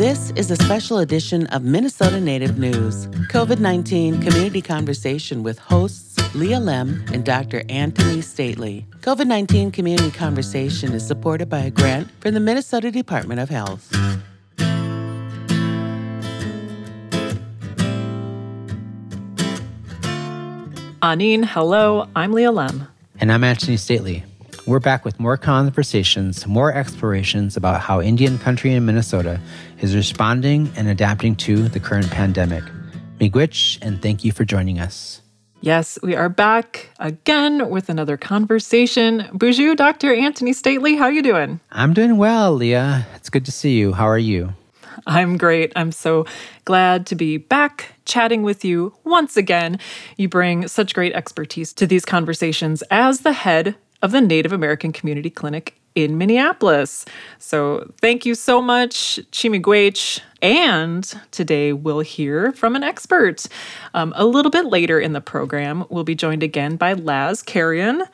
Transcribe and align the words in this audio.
This 0.00 0.32
is 0.34 0.50
a 0.50 0.56
special 0.56 0.96
edition 0.96 1.46
of 1.48 1.62
Minnesota 1.62 2.22
Native 2.22 2.58
News, 2.58 3.06
COVID 3.28 3.58
19 3.58 4.22
community 4.22 4.62
conversation 4.62 5.42
with 5.42 5.58
hosts 5.58 6.34
Leah 6.34 6.56
Lemm 6.56 7.06
and 7.12 7.22
Dr. 7.22 7.62
Anthony 7.68 8.22
Stately. 8.22 8.86
COVID 9.00 9.26
19 9.26 9.70
community 9.70 10.10
conversation 10.10 10.94
is 10.94 11.06
supported 11.06 11.50
by 11.50 11.58
a 11.58 11.70
grant 11.70 12.10
from 12.22 12.32
the 12.32 12.40
Minnesota 12.40 12.90
Department 12.90 13.40
of 13.40 13.50
Health. 13.50 13.90
Anin, 21.02 21.44
hello. 21.44 22.08
I'm 22.16 22.32
Leah 22.32 22.52
Lemm. 22.52 22.88
And 23.20 23.30
I'm 23.30 23.44
Anthony 23.44 23.76
Stately. 23.76 24.24
We're 24.70 24.78
back 24.78 25.04
with 25.04 25.18
more 25.18 25.36
conversations, 25.36 26.46
more 26.46 26.72
explorations 26.72 27.56
about 27.56 27.80
how 27.80 28.00
Indian 28.00 28.38
country 28.38 28.72
in 28.72 28.86
Minnesota 28.86 29.40
is 29.80 29.96
responding 29.96 30.70
and 30.76 30.86
adapting 30.86 31.34
to 31.38 31.68
the 31.68 31.80
current 31.80 32.08
pandemic. 32.08 32.62
Miigwech, 33.18 33.82
and 33.82 34.00
thank 34.00 34.24
you 34.24 34.30
for 34.30 34.44
joining 34.44 34.78
us. 34.78 35.22
Yes, 35.60 35.98
we 36.04 36.14
are 36.14 36.28
back 36.28 36.90
again 37.00 37.68
with 37.68 37.88
another 37.88 38.16
conversation. 38.16 39.22
Boozhoo, 39.32 39.74
Dr. 39.74 40.14
Anthony 40.14 40.52
Stately. 40.52 40.94
How 40.94 41.08
you 41.08 41.22
doing? 41.24 41.58
I'm 41.72 41.92
doing 41.92 42.16
well, 42.16 42.52
Leah. 42.54 43.08
It's 43.16 43.28
good 43.28 43.46
to 43.46 43.52
see 43.52 43.76
you. 43.76 43.94
How 43.94 44.06
are 44.06 44.18
you? 44.18 44.54
I'm 45.04 45.36
great. 45.36 45.72
I'm 45.74 45.90
so 45.90 46.26
glad 46.64 47.06
to 47.06 47.16
be 47.16 47.38
back 47.38 47.94
chatting 48.04 48.44
with 48.44 48.64
you 48.64 48.94
once 49.02 49.36
again. 49.36 49.80
You 50.16 50.28
bring 50.28 50.68
such 50.68 50.94
great 50.94 51.12
expertise 51.14 51.72
to 51.72 51.88
these 51.88 52.04
conversations 52.04 52.82
as 52.82 53.22
the 53.22 53.32
head 53.32 53.74
of 54.02 54.12
the 54.12 54.20
Native 54.20 54.52
American 54.52 54.92
Community 54.92 55.30
Clinic 55.30 55.80
in 55.94 56.18
Minneapolis. 56.18 57.04
So 57.38 57.92
thank 58.00 58.24
you 58.24 58.34
so 58.34 58.62
much, 58.62 59.18
Chimigwech. 59.32 60.20
And 60.40 61.04
today 61.30 61.72
we'll 61.72 62.00
hear 62.00 62.52
from 62.52 62.76
an 62.76 62.82
expert. 62.82 63.46
Um, 63.92 64.12
a 64.16 64.24
little 64.24 64.50
bit 64.50 64.66
later 64.66 65.00
in 65.00 65.12
the 65.12 65.20
program, 65.20 65.84
we'll 65.90 66.04
be 66.04 66.14
joined 66.14 66.42
again 66.42 66.76
by 66.76 66.92
Laz 66.92 67.42
Carrion, 67.42 68.04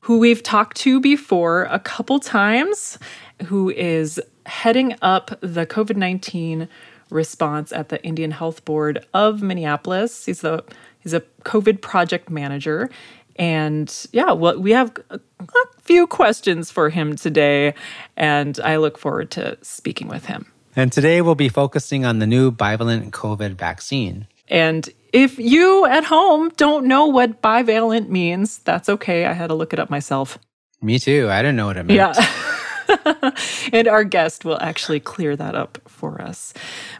who 0.00 0.18
we've 0.18 0.42
talked 0.42 0.76
to 0.78 1.00
before 1.00 1.64
a 1.64 1.78
couple 1.78 2.18
times, 2.18 2.98
who 3.46 3.70
is 3.70 4.20
heading 4.46 4.94
up 5.02 5.38
the 5.40 5.66
COVID 5.66 5.96
19 5.96 6.68
response 7.10 7.72
at 7.72 7.88
the 7.88 8.02
Indian 8.02 8.32
Health 8.32 8.64
Board 8.64 9.04
of 9.14 9.42
Minneapolis. 9.42 10.26
He's 10.26 10.40
the 10.40 10.64
he's 10.98 11.14
a 11.14 11.20
COVID 11.44 11.80
project 11.80 12.30
manager. 12.30 12.90
And 13.38 13.92
yeah, 14.12 14.32
well, 14.32 14.58
we 14.58 14.72
have 14.72 14.96
a, 15.10 15.20
a 15.40 15.80
few 15.80 16.06
questions 16.06 16.70
for 16.70 16.90
him 16.90 17.16
today, 17.16 17.74
and 18.16 18.58
I 18.60 18.76
look 18.76 18.98
forward 18.98 19.30
to 19.32 19.58
speaking 19.62 20.08
with 20.08 20.26
him. 20.26 20.52
And 20.74 20.92
today 20.92 21.22
we'll 21.22 21.34
be 21.34 21.48
focusing 21.48 22.04
on 22.04 22.18
the 22.18 22.26
new 22.26 22.50
bivalent 22.50 23.10
COVID 23.10 23.54
vaccine. 23.54 24.26
And 24.48 24.88
if 25.12 25.38
you 25.38 25.86
at 25.86 26.04
home 26.04 26.50
don't 26.56 26.86
know 26.86 27.06
what 27.06 27.40
bivalent 27.42 28.08
means, 28.08 28.58
that's 28.58 28.88
okay. 28.88 29.24
I 29.24 29.32
had 29.32 29.48
to 29.48 29.54
look 29.54 29.72
it 29.72 29.78
up 29.78 29.90
myself. 29.90 30.38
Me 30.82 30.98
too. 30.98 31.28
I 31.30 31.40
didn't 31.40 31.56
know 31.56 31.66
what 31.66 31.76
it 31.78 31.84
meant. 31.84 31.96
Yeah. 31.96 32.12
and 33.72 33.88
our 33.88 34.04
guest 34.04 34.44
will 34.44 34.58
actually 34.60 35.00
clear 35.00 35.36
that 35.36 35.54
up 35.54 35.78
for 35.86 36.20
us. 36.20 36.52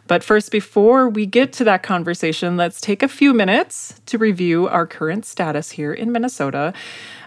But 0.07 0.23
first, 0.23 0.51
before 0.51 1.09
we 1.09 1.25
get 1.25 1.53
to 1.53 1.63
that 1.65 1.83
conversation, 1.83 2.57
let's 2.57 2.81
take 2.81 3.03
a 3.03 3.07
few 3.07 3.33
minutes 3.33 3.99
to 4.07 4.17
review 4.17 4.67
our 4.67 4.87
current 4.87 5.25
status 5.25 5.71
here 5.71 5.93
in 5.93 6.11
Minnesota. 6.11 6.73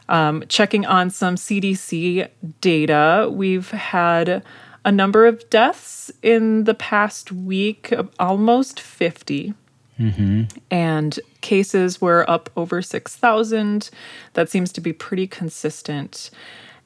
Um, 0.09 0.43
checking 0.49 0.85
on 0.87 1.11
some 1.11 1.37
CDC 1.37 2.29
data, 2.61 3.31
we've 3.33 3.71
had 3.71 4.43
a 4.85 4.91
number 4.91 5.27
of 5.27 5.49
deaths 5.51 6.11
in 6.23 6.65
the 6.65 6.75
past 6.75 7.31
week, 7.31 7.93
almost 8.19 8.81
50. 8.81 9.55
Mm-hmm. 10.01 10.43
And 10.71 11.21
cases 11.43 12.01
were 12.01 12.29
up 12.29 12.51
over 12.57 12.81
6,000. 12.81 13.91
That 14.33 14.49
seems 14.49 14.73
to 14.73 14.81
be 14.81 14.93
pretty 14.93 15.27
consistent. 15.27 16.31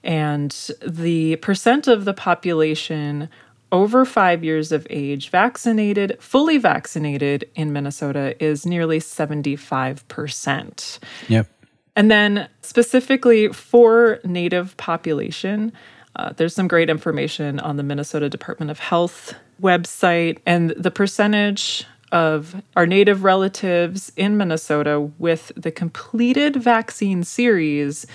And 0.04 0.54
the 0.86 1.36
percent 1.36 1.88
of 1.88 2.04
the 2.04 2.14
population 2.14 3.28
over 3.72 4.04
five 4.04 4.44
years 4.44 4.70
of 4.70 4.86
age 4.88 5.30
vaccinated, 5.30 6.16
fully 6.20 6.58
vaccinated 6.58 7.50
in 7.56 7.72
Minnesota 7.72 8.36
is 8.42 8.64
nearly 8.64 9.00
75%. 9.00 10.98
Yep. 11.28 11.48
And 11.96 12.10
then 12.10 12.48
specifically 12.62 13.48
for 13.48 14.20
Native 14.22 14.76
population, 14.76 15.72
uh, 16.16 16.32
there's 16.36 16.54
some 16.54 16.68
great 16.68 16.88
information 16.88 17.58
on 17.58 17.76
the 17.76 17.82
Minnesota 17.82 18.28
Department 18.28 18.70
of 18.70 18.78
Health 18.78 19.34
website, 19.60 20.38
and 20.46 20.70
the 20.70 20.90
percentage 20.90 21.84
of 22.12 22.62
our 22.76 22.86
Native 22.86 23.24
relatives 23.24 24.12
in 24.16 24.36
Minnesota 24.36 25.00
with 25.18 25.50
the 25.56 25.72
completed 25.72 26.54
vaccine 26.56 27.24
series 27.24 28.06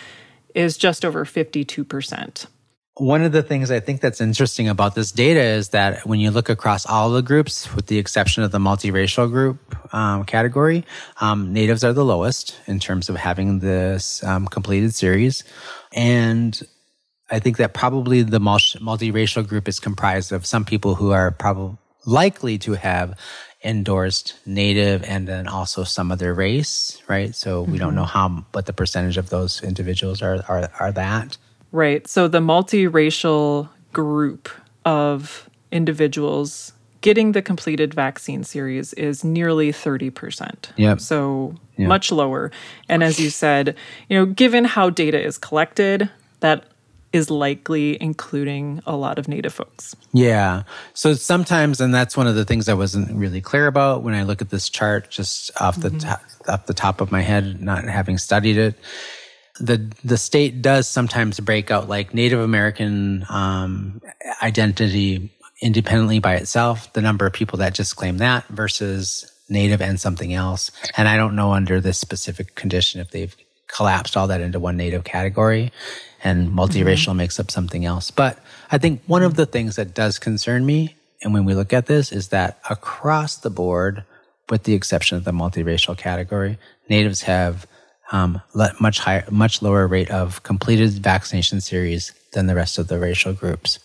is 0.56 0.78
just 0.78 1.06
over 1.06 1.26
52%. 1.26 2.48
One 2.96 3.24
of 3.24 3.32
the 3.32 3.44
things 3.44 3.72
I 3.72 3.80
think 3.80 4.02
that's 4.02 4.20
interesting 4.20 4.68
about 4.68 4.94
this 4.94 5.14
data 5.14 5.40
is 5.40 5.70
that 5.70 6.06
when 6.06 6.20
you 6.20 6.32
look 6.32 6.50
across 6.50 6.86
all 6.86 7.12
the 7.12 7.22
groups, 7.22 7.74
with 7.74 7.88
the 7.88 7.98
exception 7.98 8.44
of 8.44 8.52
the 8.52 8.60
multiracial 8.60 9.32
group 9.32 9.58
um, 9.94 10.26
category, 10.26 10.84
um, 11.22 11.54
natives 11.54 11.84
are 11.86 11.94
the 11.94 12.04
lowest 12.04 12.60
in 12.68 12.78
terms 12.78 13.08
of 13.08 13.16
having 13.16 13.60
this 13.60 14.22
um, 14.26 14.48
completed 14.48 14.94
series. 14.94 15.46
And 15.94 16.62
I 17.31 17.40
think 17.40 17.56
that 17.58 17.74
probably 17.74 18.22
the 18.22 18.40
multiracial 18.40 19.48
group 19.48 19.70
is 19.70 19.80
comprised 19.80 20.34
of 20.34 20.46
some 20.46 20.66
people 20.66 20.96
who 20.96 21.12
are 21.12 21.31
probably 21.31 21.78
likely 22.06 22.58
to 22.58 22.74
have 22.74 23.18
endorsed 23.64 24.36
native 24.46 25.03
and 25.03 25.28
then 25.28 25.47
also 25.47 25.84
some 25.84 26.12
other 26.12 26.34
race, 26.34 27.02
right? 27.08 27.36
So 27.36 27.62
we 27.62 27.68
mm-hmm. 27.68 27.78
don't 27.78 27.96
know 27.96 28.06
how 28.06 28.46
what 28.52 28.66
the 28.66 28.74
percentage 28.74 29.18
of 29.18 29.30
those 29.30 29.62
individuals 29.64 30.22
are 30.22 30.44
are 30.47 30.70
are 30.80 30.92
that. 30.94 31.38
Right. 31.72 32.08
So 32.08 32.28
the 32.28 32.40
multiracial 32.40 33.69
group 33.94 34.50
of 34.86 35.50
individuals 35.72 36.74
getting 37.02 37.31
the 37.31 37.42
completed 37.42 37.94
vaccine 37.94 38.44
series 38.44 38.94
is 38.94 39.24
nearly 39.24 39.72
30%. 39.72 40.72
Yep. 40.75 41.00
So 41.00 41.56
yep. 41.78 41.88
much 41.88 42.12
lower. 42.12 42.52
And 42.90 43.03
as 43.03 43.19
you 43.19 43.30
said, 43.30 43.75
you 44.09 44.18
know, 44.18 44.25
given 44.25 44.66
how 44.66 44.90
data 44.90 45.22
is 45.22 45.38
collected, 45.38 46.09
that 46.42 46.66
is 47.12 47.31
likely 47.31 48.02
including 48.02 48.81
a 48.86 48.96
lot 48.96 49.18
of 49.18 49.28
Native 49.28 49.53
folks. 49.53 49.96
Yeah. 50.14 50.64
So 50.94 51.14
sometimes, 51.14 51.81
and 51.81 51.94
that's 51.94 52.16
one 52.16 52.28
of 52.28 52.36
the 52.36 52.46
things 52.46 52.70
I 52.70 52.74
wasn't 52.74 53.12
really 53.18 53.42
clear 53.42 53.68
about 53.68 54.03
when 54.03 54.14
I 54.14 54.24
look 54.24 54.42
at 54.42 54.50
this 54.50 54.70
chart, 54.70 55.09
just 55.09 55.52
off 55.59 55.80
the 55.80 55.90
mm-hmm. 55.90 56.00
top, 56.00 56.22
off 56.48 56.66
the 56.68 56.74
top 56.74 57.02
of 57.02 57.12
my 57.12 57.22
head, 57.22 57.62
not 57.62 57.84
having 57.86 58.18
studied 58.18 58.58
it. 58.58 58.75
The 59.59 59.92
the 60.06 60.18
state 60.18 60.62
does 60.62 60.88
sometimes 60.88 61.40
break 61.40 61.69
out 61.69 61.90
like 61.90 62.14
Native 62.14 62.40
American 62.40 63.25
um, 63.28 64.02
identity 64.42 65.31
independently 65.62 66.19
by 66.19 66.36
itself, 66.36 66.94
the 66.94 67.02
number 67.02 67.25
of 67.25 67.34
people 67.34 67.58
that 67.58 67.74
just 67.74 67.96
claim 67.98 68.19
that 68.19 68.48
versus 68.48 69.30
Native 69.50 69.81
and 69.81 70.00
something 70.00 70.34
else. 70.34 70.72
And 70.96 71.08
I 71.08 71.18
don't 71.18 71.36
know 71.36 71.52
under 71.52 71.81
this 71.81 71.98
specific 71.98 72.56
condition 72.56 73.02
if 73.02 73.12
they've 73.12 73.36
collapsed 73.69 74.18
all 74.18 74.28
that 74.28 74.41
into 74.41 74.59
one 74.59 74.78
Native 74.78 75.03
category 75.03 75.72
and 76.24 76.50
multiracial 76.50 77.09
mm-hmm. 77.09 77.18
makes 77.18 77.40
up 77.40 77.50
something 77.50 77.85
else. 77.85 78.12
But 78.12 78.40
I 78.72 78.78
think 78.78 79.02
one 79.07 79.24
of 79.24 79.35
the 79.35 79.46
things 79.46 79.78
that 79.78 79.94
does 79.94 80.19
concern 80.19 80.66
me, 80.66 80.96
and 81.24 81.34
when 81.34 81.46
we 81.46 81.53
look 81.53 81.72
at 81.72 81.85
this, 81.85 82.12
is 82.12 82.30
that 82.30 82.59
across 82.69 83.38
the 83.38 83.50
board, 83.50 84.03
with 84.50 84.63
the 84.63 84.74
exception 84.74 85.18
of 85.18 85.24
the 85.24 85.31
multiracial 85.31 85.97
category, 85.97 86.57
natives 86.90 87.22
have 87.22 87.66
um, 88.12 88.41
much 88.80 89.00
higher, 89.00 89.24
much 89.30 89.62
lower 89.62 89.88
rate 89.88 90.09
of 90.09 90.44
completed 90.44 90.90
vaccination 90.91 91.62
series 91.62 92.12
than 92.34 92.47
the 92.47 92.56
rest 92.56 92.78
of 92.78 92.88
the 92.88 93.00
racial 93.00 93.34
groups. 93.34 93.80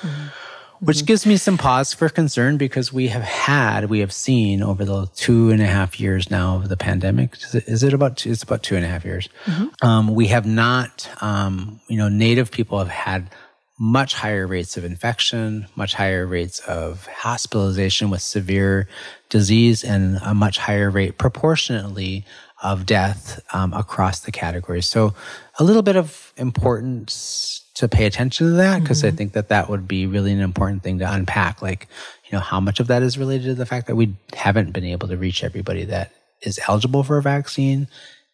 Mm-hmm 0.00 0.45
which 0.80 0.98
mm-hmm. 0.98 1.06
gives 1.06 1.26
me 1.26 1.36
some 1.36 1.58
pause 1.58 1.92
for 1.94 2.08
concern 2.08 2.56
because 2.56 2.92
we 2.92 3.08
have 3.08 3.22
had, 3.22 3.88
we 3.88 4.00
have 4.00 4.12
seen 4.12 4.62
over 4.62 4.84
the 4.84 5.06
two 5.14 5.50
and 5.50 5.62
a 5.62 5.66
half 5.66 5.98
years 5.98 6.30
now 6.30 6.56
of 6.56 6.68
the 6.68 6.76
pandemic. 6.76 7.34
Is 7.36 7.54
it, 7.54 7.64
is 7.66 7.82
it 7.82 7.92
about? 7.92 8.16
Two, 8.16 8.30
it's 8.30 8.42
about 8.42 8.62
two 8.62 8.76
and 8.76 8.84
a 8.84 8.88
half 8.88 9.04
years. 9.04 9.28
Mm-hmm. 9.44 9.86
Um, 9.86 10.14
we 10.14 10.28
have 10.28 10.46
not, 10.46 11.08
um, 11.22 11.80
you 11.88 11.96
know, 11.96 12.08
Native 12.08 12.50
people 12.50 12.78
have 12.78 12.88
had 12.88 13.30
much 13.78 14.14
higher 14.14 14.46
rates 14.46 14.76
of 14.76 14.84
infection, 14.84 15.66
much 15.76 15.94
higher 15.94 16.26
rates 16.26 16.60
of 16.60 17.06
hospitalization 17.06 18.08
with 18.08 18.22
severe 18.22 18.88
disease, 19.28 19.84
and 19.84 20.18
a 20.24 20.34
much 20.34 20.58
higher 20.58 20.88
rate 20.90 21.18
proportionately 21.18 22.24
of 22.62 22.86
death 22.86 23.40
um, 23.52 23.74
across 23.74 24.20
the 24.20 24.32
categories. 24.32 24.86
So, 24.86 25.14
a 25.58 25.64
little 25.64 25.82
bit 25.82 25.96
of 25.96 26.32
importance 26.36 27.65
to 27.76 27.88
pay 27.88 28.06
attention 28.06 28.46
to 28.48 28.52
that 28.54 28.82
because 28.82 28.98
mm-hmm. 28.98 29.14
I 29.14 29.16
think 29.16 29.32
that 29.34 29.48
that 29.48 29.68
would 29.68 29.86
be 29.86 30.06
really 30.06 30.32
an 30.32 30.40
important 30.40 30.82
thing 30.82 30.98
to 30.98 31.12
unpack. 31.12 31.60
Like, 31.60 31.88
you 32.24 32.32
know, 32.32 32.40
how 32.40 32.58
much 32.58 32.80
of 32.80 32.86
that 32.86 33.02
is 33.02 33.18
related 33.18 33.44
to 33.44 33.54
the 33.54 33.66
fact 33.66 33.86
that 33.86 33.96
we 33.96 34.16
haven't 34.34 34.72
been 34.72 34.84
able 34.84 35.08
to 35.08 35.16
reach 35.16 35.44
everybody 35.44 35.84
that 35.84 36.12
is 36.42 36.58
eligible 36.66 37.02
for 37.02 37.18
a 37.18 37.22
vaccine 37.22 37.86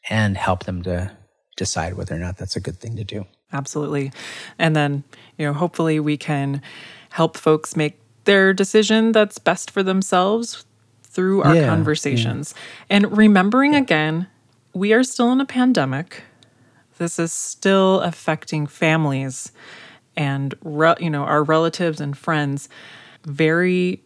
and 0.09 0.37
help 0.37 0.65
them 0.65 0.83
to 0.85 1.11
decide 1.57 1.95
whether 1.95 2.15
or 2.15 2.19
not 2.19 2.37
that's 2.37 2.57
a 2.57 2.61
good 2.61 2.79
thing 2.79 2.97
to 2.97 3.05
do. 3.05 3.27
Absolutely. 3.53 4.13
And 4.59 4.77
then, 4.77 5.05
you 5.37 5.47
know, 5.47 5.53
hopefully 5.53 5.99
we 5.99 6.17
can 6.17 6.63
help 7.11 7.37
folks 7.37 7.77
make 7.77 7.99
their 8.25 8.55
decision 8.55 9.11
that's 9.13 9.39
best 9.39 9.71
for 9.71 9.83
themselves 9.83 10.65
through 11.03 11.43
our 11.43 11.55
Yeah, 11.55 11.67
conversations. 11.67 12.55
And 12.89 13.17
remembering 13.17 13.75
again, 13.75 14.29
we 14.73 14.93
are 14.93 15.03
still 15.03 15.33
in 15.33 15.41
a 15.41 15.45
pandemic. 15.45 16.23
This 16.99 17.19
is 17.19 17.33
still 17.33 18.01
affecting 18.01 18.67
families 18.67 19.53
and 20.17 20.55
re- 20.63 20.95
you 21.01 21.11
know 21.11 21.23
our 21.25 21.43
relatives 21.43 22.01
and 22.01 22.17
friends 22.17 22.69
very 23.25 24.03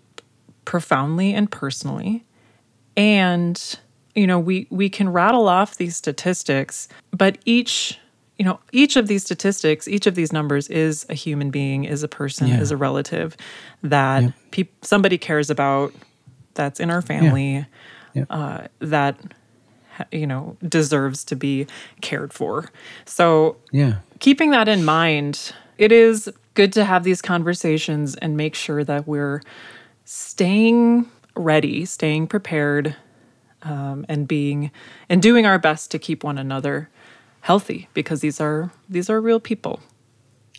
profoundly 0.65 1.35
and 1.35 1.50
personally. 1.50 2.25
And 2.97 3.79
you 4.15 4.27
know, 4.27 4.38
we 4.38 4.67
we 4.71 4.88
can 4.88 5.09
rattle 5.11 5.49
off 5.49 5.77
these 5.77 5.97
statistics, 5.97 6.88
but 7.11 7.38
each 7.44 7.99
you 8.38 8.44
know, 8.44 8.61
each 8.71 8.97
of 8.97 9.09
these 9.09 9.23
statistics, 9.25 9.88
each 9.88 10.06
of 10.06 10.15
these 10.15 10.31
numbers 10.31 10.69
is 10.69 11.06
a 11.09 11.15
human 11.15 11.50
being, 11.50 11.85
is 11.85 12.03
a 12.03 12.09
person, 12.09 12.49
Yeah. 12.49 12.61
is 12.61 12.71
a 12.71 12.77
relative 12.77 13.35
that 13.83 14.31
peop 14.50 14.85
somebody 14.85 15.17
cares 15.17 15.49
about, 15.49 15.94
that's 16.53 16.79
in 16.79 16.91
our 16.91 17.00
family, 17.00 17.65
Yeah. 18.12 18.25
Uh, 18.29 18.67
that 18.81 19.17
ha- 19.23 19.29
you 20.12 20.26
know 20.26 20.56
deserves 20.69 21.25
to 21.25 21.37
be 21.37 21.66
cared 22.00 22.32
for. 22.32 22.70
So 23.04 23.56
Yeah. 23.72 23.96
keeping 24.20 24.50
that 24.50 24.69
in 24.69 24.84
mind, 24.84 25.52
it 25.78 25.93
is 25.93 26.31
good 26.54 26.72
to 26.72 26.84
have 26.84 27.04
these 27.04 27.20
conversations 27.22 28.14
and 28.16 28.37
make 28.37 28.54
sure 28.54 28.82
that 28.84 29.06
we're 29.06 29.43
staying 30.04 31.10
ready, 31.34 31.84
staying 31.84 32.26
prepared, 32.28 32.96
um, 33.62 34.06
and 34.08 34.26
being 34.28 34.70
and 35.08 35.20
doing 35.20 35.44
our 35.46 35.58
best 35.58 35.90
to 35.90 35.99
keep 35.99 36.22
one 36.25 36.38
another 36.38 36.88
healthy 37.40 37.88
because 37.94 38.20
these 38.20 38.40
are 38.40 38.70
these 38.88 39.10
are 39.10 39.20
real 39.20 39.40
people. 39.40 39.81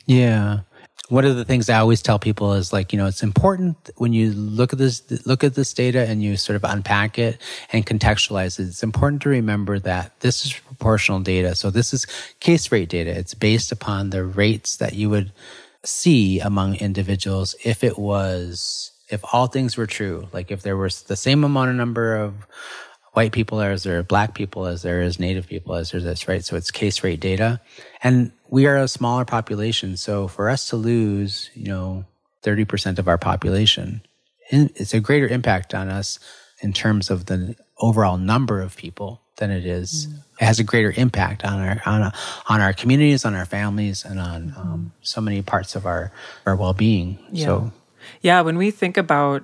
Yeah. 0.05 0.59
One 1.09 1.23
of 1.23 1.37
the 1.37 1.45
things 1.45 1.69
I 1.69 1.79
always 1.79 2.01
tell 2.01 2.19
people 2.19 2.53
is 2.53 2.73
like, 2.73 2.91
you 2.91 2.97
know, 2.97 3.05
it's 3.05 3.23
important 3.23 3.89
when 3.95 4.11
you 4.11 4.33
look 4.33 4.73
at 4.73 4.79
this 4.79 5.25
look 5.25 5.43
at 5.43 5.55
this 5.55 5.73
data 5.73 6.05
and 6.05 6.21
you 6.21 6.35
sort 6.35 6.57
of 6.57 6.65
unpack 6.65 7.17
it 7.17 7.41
and 7.71 7.85
contextualize 7.85 8.59
it. 8.59 8.63
It's 8.63 8.83
important 8.83 9.21
to 9.21 9.29
remember 9.29 9.79
that 9.79 10.19
this 10.19 10.45
is 10.45 10.53
proportional 10.53 11.21
data. 11.21 11.55
So 11.55 11.69
this 11.69 11.93
is 11.93 12.05
case 12.41 12.71
rate 12.73 12.89
data. 12.89 13.11
It's 13.11 13.33
based 13.33 13.71
upon 13.71 14.09
the 14.09 14.25
rates 14.25 14.77
that 14.77 14.95
you 14.95 15.09
would 15.09 15.31
see 15.83 16.41
among 16.41 16.75
individuals 16.75 17.55
if 17.63 17.83
it 17.85 17.97
was 17.97 18.91
if 19.09 19.21
all 19.31 19.47
things 19.47 19.77
were 19.77 19.87
true. 19.87 20.27
Like 20.33 20.51
if 20.51 20.61
there 20.61 20.77
was 20.77 21.03
the 21.03 21.15
same 21.15 21.45
amount 21.45 21.69
of 21.69 21.75
number 21.77 22.17
of 22.17 22.45
white 23.17 23.31
people 23.31 23.59
as 23.61 23.81
there 23.81 23.97
are 23.97 24.03
black 24.03 24.35
people 24.35 24.67
as 24.67 24.83
there 24.83 25.01
is 25.01 25.19
native 25.19 25.47
people 25.47 25.73
as 25.73 25.89
there's 25.89 26.03
this, 26.03 26.27
right? 26.27 26.45
So 26.45 26.55
it's 26.55 26.69
case 26.69 27.03
rate 27.03 27.19
data. 27.19 27.59
And 28.03 28.31
we 28.47 28.67
are 28.67 28.77
a 28.77 28.87
smaller 28.87 29.25
population. 29.25 29.97
So 29.97 30.27
for 30.27 30.49
us 30.49 30.69
to 30.69 30.75
lose, 30.75 31.49
you 31.55 31.65
know, 31.65 32.05
30% 32.43 32.99
of 32.99 33.07
our 33.07 33.17
population, 33.17 34.03
it's 34.51 34.93
a 34.93 34.99
greater 34.99 35.27
impact 35.27 35.73
on 35.73 35.89
us 35.89 36.19
in 36.61 36.73
terms 36.73 37.09
of 37.09 37.25
the 37.25 37.55
overall 37.79 38.19
number 38.19 38.61
of 38.61 38.77
people 38.77 39.23
than 39.37 39.49
it 39.49 39.65
is. 39.65 40.05
It 40.39 40.45
has 40.45 40.59
a 40.59 40.63
greater 40.63 40.93
impact 40.95 41.43
on 41.43 41.59
our 41.59 41.81
on, 41.87 42.13
on 42.47 42.61
our 42.61 42.71
communities, 42.71 43.25
on 43.25 43.33
our 43.33 43.45
families, 43.45 44.05
and 44.05 44.19
on 44.19 44.53
um, 44.55 44.91
so 45.01 45.21
many 45.21 45.41
parts 45.41 45.75
of 45.75 45.87
our 45.87 46.11
our 46.45 46.55
well 46.55 46.73
being. 46.73 47.17
So, 47.45 47.71
Yeah, 48.21 48.41
when 48.41 48.57
we 48.59 48.69
think 48.69 48.95
about 48.95 49.43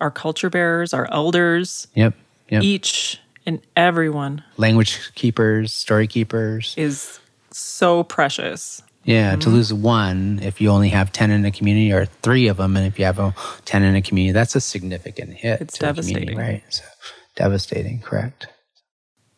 our 0.00 0.12
culture 0.12 0.48
bearers, 0.48 0.94
our 0.94 1.10
elders, 1.10 1.88
yep, 1.94 2.14
yep. 2.50 2.62
each 2.62 3.20
and 3.46 3.60
everyone 3.76 4.44
Language 4.56 5.14
keepers, 5.14 5.72
story 5.72 6.06
keepers. 6.06 6.74
is 6.76 7.20
so 7.50 8.04
precious. 8.04 8.82
Yeah, 9.04 9.32
to 9.32 9.38
mm-hmm. 9.38 9.50
lose 9.50 9.72
one 9.72 10.40
if 10.42 10.60
you 10.60 10.68
only 10.68 10.90
have 10.90 11.10
10 11.10 11.30
in 11.30 11.44
a 11.46 11.50
community 11.50 11.90
or 11.90 12.04
three 12.04 12.48
of 12.48 12.58
them, 12.58 12.76
and 12.76 12.86
if 12.86 12.98
you 12.98 13.06
have 13.06 13.18
a 13.18 13.34
10 13.64 13.82
in 13.82 13.96
a 13.96 14.02
community, 14.02 14.32
that's 14.32 14.54
a 14.54 14.60
significant 14.60 15.32
hit. 15.32 15.60
It's 15.62 15.78
devastating. 15.78 16.36
right? 16.36 16.62
So, 16.68 16.84
devastating, 17.34 18.00
correct. 18.00 18.46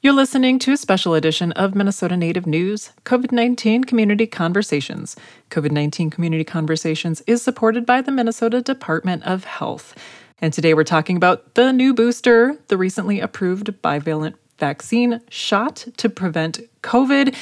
You're 0.01 0.15
listening 0.15 0.59
to 0.59 0.73
a 0.73 0.77
special 0.77 1.15
edition 1.15 1.53
of 1.53 1.77
Minnesota 1.77 2.17
Native 2.17 2.45
News 2.45 2.91
COVID 3.05 3.31
19 3.31 3.85
Community 3.85 4.27
Conversations. 4.27 5.15
COVID 5.51 5.71
19 5.71 6.11
Community 6.11 6.43
Conversations 6.43 7.23
is 7.29 7.41
supported 7.41 7.87
by 7.87 8.03
the 8.03 8.11
Minnesota 8.11 8.61
Department 8.61 9.23
of 9.23 9.45
Health. 9.45 9.95
And 10.43 10.53
today 10.53 10.75
we're 10.75 10.83
talking 10.83 11.17
about 11.17 11.55
the 11.55 11.73
new 11.73 11.95
booster, 11.95 12.59
the 12.67 12.77
recently 12.77 13.21
approved 13.21 13.81
bivalent 13.81 14.35
vaccine 14.59 15.21
shot 15.31 15.87
to 15.99 16.09
prevent 16.09 16.59
COVID. 16.83 17.37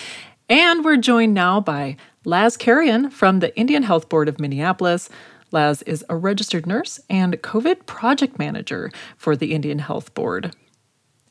And 0.50 0.84
we're 0.84 0.98
joined 0.98 1.32
now 1.32 1.62
by 1.62 1.96
Laz 2.26 2.58
Carrion 2.58 3.08
from 3.08 3.40
the 3.40 3.56
Indian 3.56 3.84
Health 3.84 4.10
Board 4.10 4.28
of 4.28 4.38
Minneapolis. 4.38 5.08
Laz 5.50 5.80
is 5.84 6.04
a 6.10 6.16
registered 6.16 6.66
nurse 6.66 7.00
and 7.08 7.40
COVID 7.40 7.86
project 7.86 8.38
manager 8.38 8.92
for 9.16 9.34
the 9.34 9.54
Indian 9.54 9.78
Health 9.78 10.12
Board. 10.12 10.54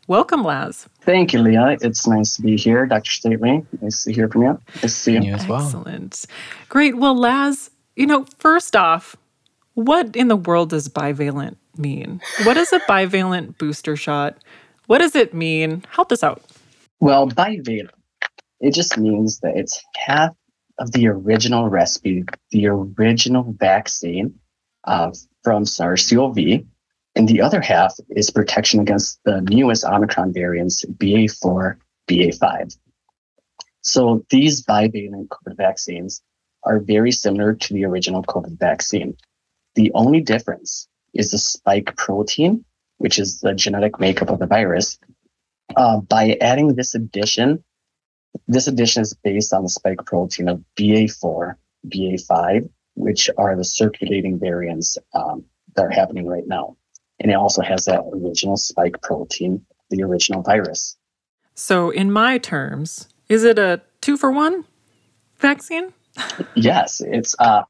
Welcome, 0.07 0.43
Laz. 0.43 0.89
Thank 1.01 1.33
you, 1.33 1.39
Leah. 1.39 1.77
It's 1.81 2.07
nice 2.07 2.35
to 2.37 2.41
be 2.41 2.57
here, 2.57 2.87
Dr. 2.87 3.11
Stately. 3.11 3.63
Nice 3.79 4.05
to 4.05 4.11
hear 4.11 4.27
from 4.27 4.41
you. 4.41 4.59
Nice 4.77 4.81
to 4.81 4.89
see 4.89 5.13
you. 5.13 5.21
You 5.21 5.33
as 5.35 5.47
well. 5.47 5.63
Excellent. 5.63 6.25
Great. 6.67 6.97
Well, 6.97 7.15
Laz, 7.15 7.69
you 7.95 8.07
know, 8.07 8.25
first 8.39 8.75
off, 8.75 9.15
what 9.75 10.13
in 10.15 10.27
the 10.27 10.35
world 10.35 10.71
does 10.71 10.89
bivalent 10.89 11.55
mean? 11.77 12.21
What 12.43 12.57
is 12.57 12.73
a 12.73 12.79
bivalent 12.81 13.57
booster 13.57 13.95
shot? 13.95 14.37
What 14.87 14.99
does 14.99 15.15
it 15.15 15.33
mean? 15.33 15.85
Help 15.91 16.11
us 16.11 16.23
out. 16.23 16.41
Well, 16.99 17.29
bivalent, 17.29 17.89
it 18.59 18.73
just 18.73 18.97
means 18.97 19.39
that 19.39 19.55
it's 19.55 19.81
half 19.95 20.35
of 20.79 20.91
the 20.91 21.07
original 21.07 21.69
recipe, 21.69 22.23
the 22.51 22.67
original 22.67 23.53
vaccine 23.57 24.33
uh, 24.85 25.11
from 25.43 25.65
SARS-CoV, 25.65 26.63
and 27.15 27.27
the 27.27 27.41
other 27.41 27.61
half 27.61 27.95
is 28.09 28.29
protection 28.29 28.79
against 28.79 29.19
the 29.25 29.41
newest 29.41 29.83
Omicron 29.83 30.33
variants, 30.33 30.85
BA4, 30.85 31.75
BA5. 32.09 32.77
So 33.81 34.25
these 34.29 34.63
bivalent 34.65 35.27
COVID 35.27 35.57
vaccines 35.57 36.21
are 36.63 36.79
very 36.79 37.11
similar 37.11 37.53
to 37.53 37.73
the 37.73 37.85
original 37.85 38.23
COVID 38.23 38.59
vaccine. 38.59 39.15
The 39.75 39.91
only 39.93 40.21
difference 40.21 40.87
is 41.13 41.31
the 41.31 41.37
spike 41.37 41.95
protein, 41.95 42.65
which 42.97 43.19
is 43.19 43.39
the 43.39 43.53
genetic 43.53 43.99
makeup 43.99 44.29
of 44.29 44.39
the 44.39 44.47
virus. 44.47 44.99
Uh, 45.75 45.99
by 45.99 46.37
adding 46.41 46.75
this 46.75 46.95
addition, 46.95 47.63
this 48.47 48.67
addition 48.67 49.01
is 49.01 49.13
based 49.23 49.53
on 49.53 49.63
the 49.63 49.69
spike 49.69 50.05
protein 50.05 50.49
of 50.49 50.63
BA4, 50.77 51.55
BA5, 51.87 52.69
which 52.95 53.29
are 53.37 53.55
the 53.55 53.63
circulating 53.63 54.39
variants 54.39 54.97
um, 55.13 55.45
that 55.75 55.85
are 55.85 55.91
happening 55.91 56.27
right 56.27 56.47
now. 56.47 56.75
And 57.19 57.31
it 57.31 57.35
also 57.35 57.61
has 57.61 57.85
that 57.85 58.01
original 58.13 58.57
spike 58.57 59.01
protein, 59.01 59.65
the 59.89 60.03
original 60.03 60.41
virus. 60.41 60.97
So, 61.55 61.89
in 61.89 62.11
my 62.11 62.37
terms, 62.37 63.09
is 63.27 63.43
it 63.43 63.59
a 63.59 63.81
two 64.01 64.15
for 64.15 64.31
one 64.31 64.65
vaccine? 65.37 65.93
Yes, 66.55 67.01
it's 67.01 67.35
uh, 67.39 67.63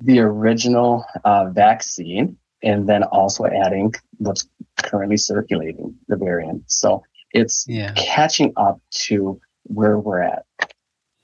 the 0.00 0.20
original 0.20 1.04
uh, 1.24 1.50
vaccine, 1.50 2.36
and 2.64 2.88
then 2.88 3.02
also 3.04 3.44
adding 3.46 3.92
what's 4.18 4.46
currently 4.82 5.16
circulating, 5.16 5.94
the 6.08 6.16
variant. 6.16 6.62
So 6.70 7.02
it's 7.32 7.64
Yeah. 7.68 7.92
catching 7.96 8.52
up 8.56 8.80
to 9.06 9.40
where 9.64 9.98
we're 9.98 10.20
at. 10.22 10.44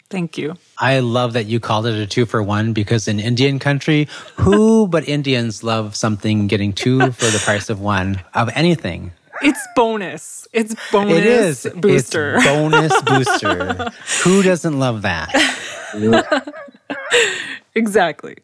Thank 0.08 0.36
you. 0.36 0.54
I 0.78 0.98
love 0.98 1.34
that 1.34 1.46
you 1.46 1.60
called 1.60 1.86
it 1.86 1.94
a 1.94 2.04
two 2.06 2.26
for 2.26 2.42
one 2.42 2.72
because 2.72 3.06
in 3.06 3.20
Indian 3.20 3.58
country, 3.60 4.08
who 4.36 4.88
but 4.94 5.08
Indians 5.08 5.62
love 5.62 5.94
something 5.94 6.48
getting 6.48 6.72
two 6.72 7.12
for 7.12 7.26
the 7.26 7.40
price 7.44 7.70
of 7.70 7.80
one 7.80 8.20
of 8.34 8.50
anything? 8.54 9.12
It's 9.42 9.60
bonus. 9.76 10.48
It's 10.52 10.74
bonus 10.92 11.16
it 11.16 11.24
is 11.24 11.66
booster. 11.76 12.34
It's 12.34 12.44
bonus 12.46 13.02
booster. 13.02 13.90
who 14.24 14.42
doesn't 14.42 14.78
love 14.78 15.02
that? 15.02 15.30
exactly. 17.74 18.36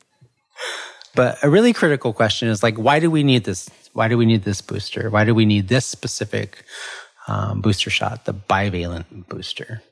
But 1.17 1.43
a 1.43 1.49
really 1.49 1.73
critical 1.73 2.13
question 2.13 2.49
is 2.49 2.63
like, 2.63 2.77
why 2.77 3.01
do 3.01 3.11
we 3.11 3.25
need 3.25 3.45
this? 3.45 3.69
Why 3.95 4.09
do 4.09 4.19
we 4.19 4.27
need 4.27 4.45
this 4.45 4.61
booster? 4.61 5.09
Why 5.11 5.25
do 5.25 5.35
we 5.35 5.47
need 5.47 5.69
this 5.69 5.87
specific 5.87 6.65
um, 7.27 7.63
booster 7.63 7.91
shot, 7.91 8.27
the 8.27 8.35
bivalent 8.35 9.27
booster? 9.29 9.83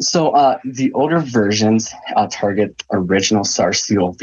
So 0.00 0.30
uh, 0.30 0.58
the 0.64 0.92
older 0.92 1.20
versions 1.20 1.92
uh, 2.14 2.28
target 2.30 2.82
original 2.92 3.44
SARS-CoV, 3.44 4.20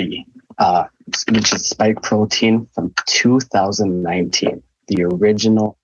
uh, 0.58 0.86
which 1.30 1.54
is 1.54 1.68
spike 1.68 2.02
protein 2.04 2.68
from 2.76 2.94
2019, 3.08 4.62
the 4.88 5.04
original 5.04 5.78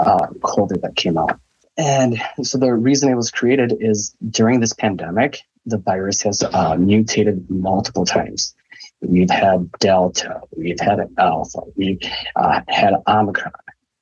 uh, 0.00 0.26
COVID 0.40 0.82
that 0.82 0.96
came 0.96 1.16
out. 1.16 1.38
And 1.76 2.20
so 2.42 2.58
the 2.58 2.72
reason 2.72 3.10
it 3.10 3.16
was 3.16 3.30
created 3.30 3.76
is 3.80 4.14
during 4.30 4.60
this 4.60 4.72
pandemic, 4.72 5.42
the 5.66 5.78
virus 5.78 6.22
has 6.22 6.42
uh, 6.42 6.76
mutated 6.76 7.48
multiple 7.50 8.04
times. 8.04 8.54
We've 9.04 9.30
had 9.30 9.70
Delta, 9.80 10.40
we've 10.56 10.80
had 10.80 11.00
Alpha, 11.18 11.60
we've 11.76 12.00
uh, 12.36 12.60
had 12.68 12.94
Omicron, 13.06 13.52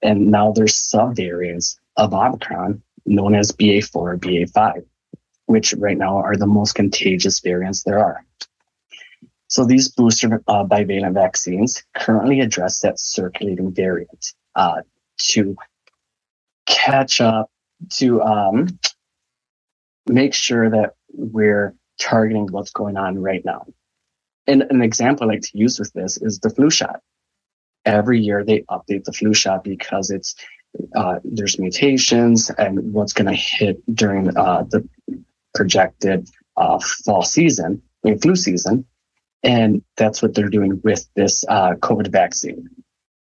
and 0.03 0.31
now 0.31 0.53
there's 0.53 0.75
subvariants 0.75 1.77
of 1.97 2.15
Omicron 2.15 2.83
known 3.05 3.35
as 3.35 3.53
BA4, 3.53 4.19
BA5 4.19 4.85
which 5.53 5.75
right 5.75 5.99
now 5.99 6.17
are 6.17 6.37
the 6.37 6.47
most 6.47 6.75
contagious 6.75 7.41
variants 7.41 7.83
there 7.83 7.99
are. 7.99 8.25
So 9.49 9.67
these 9.67 9.89
booster 9.89 10.43
uh, 10.49 10.65
bivalent 10.65 11.13
vaccines 11.13 11.83
currently 11.95 12.41
address 12.41 12.81
that 12.81 12.99
circulating 12.99 13.71
variant 13.75 14.33
uh, 14.55 14.81
to 15.19 15.55
catch 16.65 17.21
up, 17.21 17.51
to 17.91 18.23
um, 18.23 18.79
make 20.07 20.33
sure 20.33 20.71
that 20.71 20.95
we're 21.13 21.75
targeting 22.01 22.47
what's 22.47 22.71
going 22.71 22.97
on 22.97 23.19
right 23.19 23.45
now. 23.45 23.67
And 24.53 24.65
an 24.69 24.83
example 24.83 25.25
I 25.25 25.35
like 25.35 25.41
to 25.41 25.59
use 25.59 25.79
with 25.79 25.95
this 25.95 26.19
is 26.21 26.39
the 26.41 26.51
flu 26.51 26.69
shot. 26.69 27.01
Every 27.87 28.21
year 28.21 28.45
they 28.45 28.61
update 28.71 29.05
the 29.05 29.13
flu 29.13 29.33
shot 29.33 29.65
because 29.65 30.11
it's 30.11 30.35
uh, 30.95 31.21
there's 31.25 31.59
mutations 31.59 32.51
and 32.51 32.93
what's 32.93 33.15
going 33.15 33.29
to 33.35 33.43
hit 33.59 33.83
during 33.95 34.37
uh, 34.37 34.65
the 34.71 34.87
projected 35.55 36.29
uh, 36.59 36.79
fall 37.05 37.23
season, 37.23 37.81
I 38.05 38.11
mean, 38.11 38.19
flu 38.19 38.37
season. 38.37 38.85
And 39.43 39.83
that's 39.97 40.21
what 40.21 40.35
they're 40.35 40.51
doing 40.51 40.83
with 40.85 41.09
this 41.17 41.45
uh, 41.49 41.73
COVID 41.77 42.09
vaccine, 42.09 42.69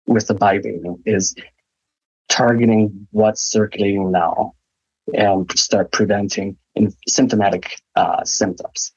with 0.08 0.28
the 0.28 0.36
bivalent, 0.36 1.00
is 1.06 1.34
targeting 2.28 3.08
what's 3.12 3.42
circulating 3.42 4.12
now 4.12 4.54
and 5.14 5.50
start 5.58 5.94
preventing 5.94 6.58
symptomatic 7.08 7.82
uh, 7.96 8.26
symptoms. 8.26 8.92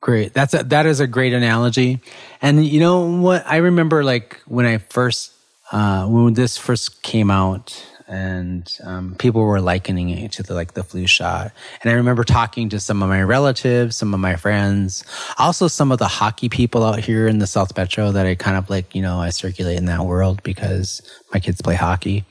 Great. 0.00 0.34
That's 0.34 0.54
a, 0.54 0.62
that 0.64 0.86
is 0.86 1.00
a 1.00 1.06
great 1.06 1.32
analogy. 1.32 2.00
And 2.40 2.64
you 2.64 2.80
know 2.80 3.06
what? 3.20 3.44
I 3.46 3.56
remember 3.56 4.04
like 4.04 4.40
when 4.46 4.66
I 4.66 4.78
first, 4.78 5.32
uh, 5.72 6.06
when 6.06 6.34
this 6.34 6.56
first 6.56 7.02
came 7.02 7.30
out 7.30 7.84
and 8.08 8.78
um, 8.84 9.16
people 9.16 9.42
were 9.42 9.60
likening 9.60 10.10
it 10.10 10.32
to 10.32 10.42
the, 10.42 10.54
like 10.54 10.74
the 10.74 10.84
flu 10.84 11.06
shot. 11.06 11.50
And 11.82 11.90
I 11.90 11.94
remember 11.94 12.22
talking 12.22 12.68
to 12.68 12.78
some 12.78 13.02
of 13.02 13.08
my 13.08 13.22
relatives, 13.22 13.96
some 13.96 14.14
of 14.14 14.20
my 14.20 14.36
friends, 14.36 15.04
also 15.38 15.66
some 15.66 15.90
of 15.90 15.98
the 15.98 16.06
hockey 16.06 16.48
people 16.48 16.84
out 16.84 17.00
here 17.00 17.26
in 17.26 17.38
the 17.38 17.46
South 17.46 17.76
Metro 17.76 18.12
that 18.12 18.26
I 18.26 18.36
kind 18.36 18.56
of 18.56 18.70
like, 18.70 18.94
you 18.94 19.02
know, 19.02 19.18
I 19.18 19.30
circulate 19.30 19.76
in 19.76 19.86
that 19.86 20.04
world 20.04 20.42
because 20.44 21.02
my 21.32 21.40
kids 21.40 21.60
play 21.60 21.74
hockey. 21.74 22.24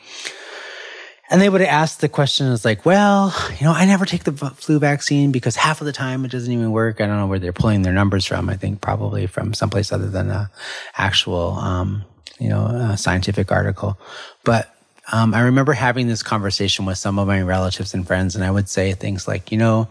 And 1.30 1.42
they 1.42 1.50
would 1.50 1.62
ask 1.62 2.00
the 2.00 2.10
question 2.10 2.48
is 2.48 2.64
like, 2.64 2.86
well, 2.86 3.34
you 3.60 3.66
know, 3.66 3.72
I 3.72 3.86
never 3.86 4.06
take 4.06 4.26
the 4.26 4.34
flu 4.34 4.78
vaccine 4.78 5.32
because 5.32 5.56
half 5.56 5.82
of 5.82 5.86
the 5.86 5.92
time 5.92 6.24
it 6.24 6.32
doesn't 6.32 6.52
even 6.52 6.72
work. 6.72 7.02
I 7.02 7.08
don't 7.08 7.18
know 7.18 7.26
where 7.26 7.40
they're 7.40 7.52
pulling 7.52 7.82
their 7.82 7.94
numbers 7.94 8.26
from. 8.26 8.48
I 8.48 8.58
think 8.58 8.80
probably 8.80 9.26
from 9.26 9.54
someplace 9.56 9.92
other 9.92 10.08
than 10.08 10.30
a 10.30 10.52
actual, 10.96 11.54
um, 11.54 12.04
you 12.40 12.50
know, 12.50 12.94
scientific 12.96 13.52
article. 13.52 14.00
But 14.44 14.72
um, 15.12 15.34
I 15.34 15.42
remember 15.42 15.74
having 15.74 16.08
this 16.08 16.22
conversation 16.22 16.86
with 16.86 16.98
some 17.00 17.18
of 17.18 17.28
my 17.28 17.42
relatives 17.42 17.94
and 17.94 18.06
friends, 18.06 18.36
and 18.36 18.44
I 18.44 18.52
would 18.52 18.70
say 18.70 18.94
things 18.94 19.28
like, 19.28 19.52
you 19.52 19.58
know, 19.58 19.88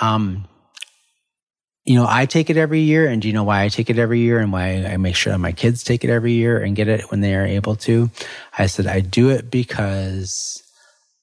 um, 0.00 0.46
you 1.84 1.94
know, 1.94 2.06
I 2.08 2.26
take 2.26 2.50
it 2.50 2.56
every 2.56 2.80
year, 2.80 3.06
and 3.06 3.22
do 3.22 3.28
you 3.28 3.34
know 3.34 3.44
why 3.44 3.62
I 3.62 3.68
take 3.68 3.90
it 3.90 3.98
every 3.98 4.18
year 4.18 4.40
and 4.40 4.52
why 4.52 4.84
I 4.84 4.96
make 4.96 5.14
sure 5.14 5.36
my 5.38 5.52
kids 5.52 5.84
take 5.84 6.02
it 6.04 6.10
every 6.10 6.32
year 6.32 6.58
and 6.58 6.74
get 6.74 6.88
it 6.88 7.10
when 7.10 7.20
they 7.20 7.34
are 7.34 7.46
able 7.46 7.76
to? 7.76 8.10
I 8.58 8.66
said, 8.66 8.86
I 8.88 9.00
do 9.00 9.30
it 9.30 9.50
because 9.50 10.65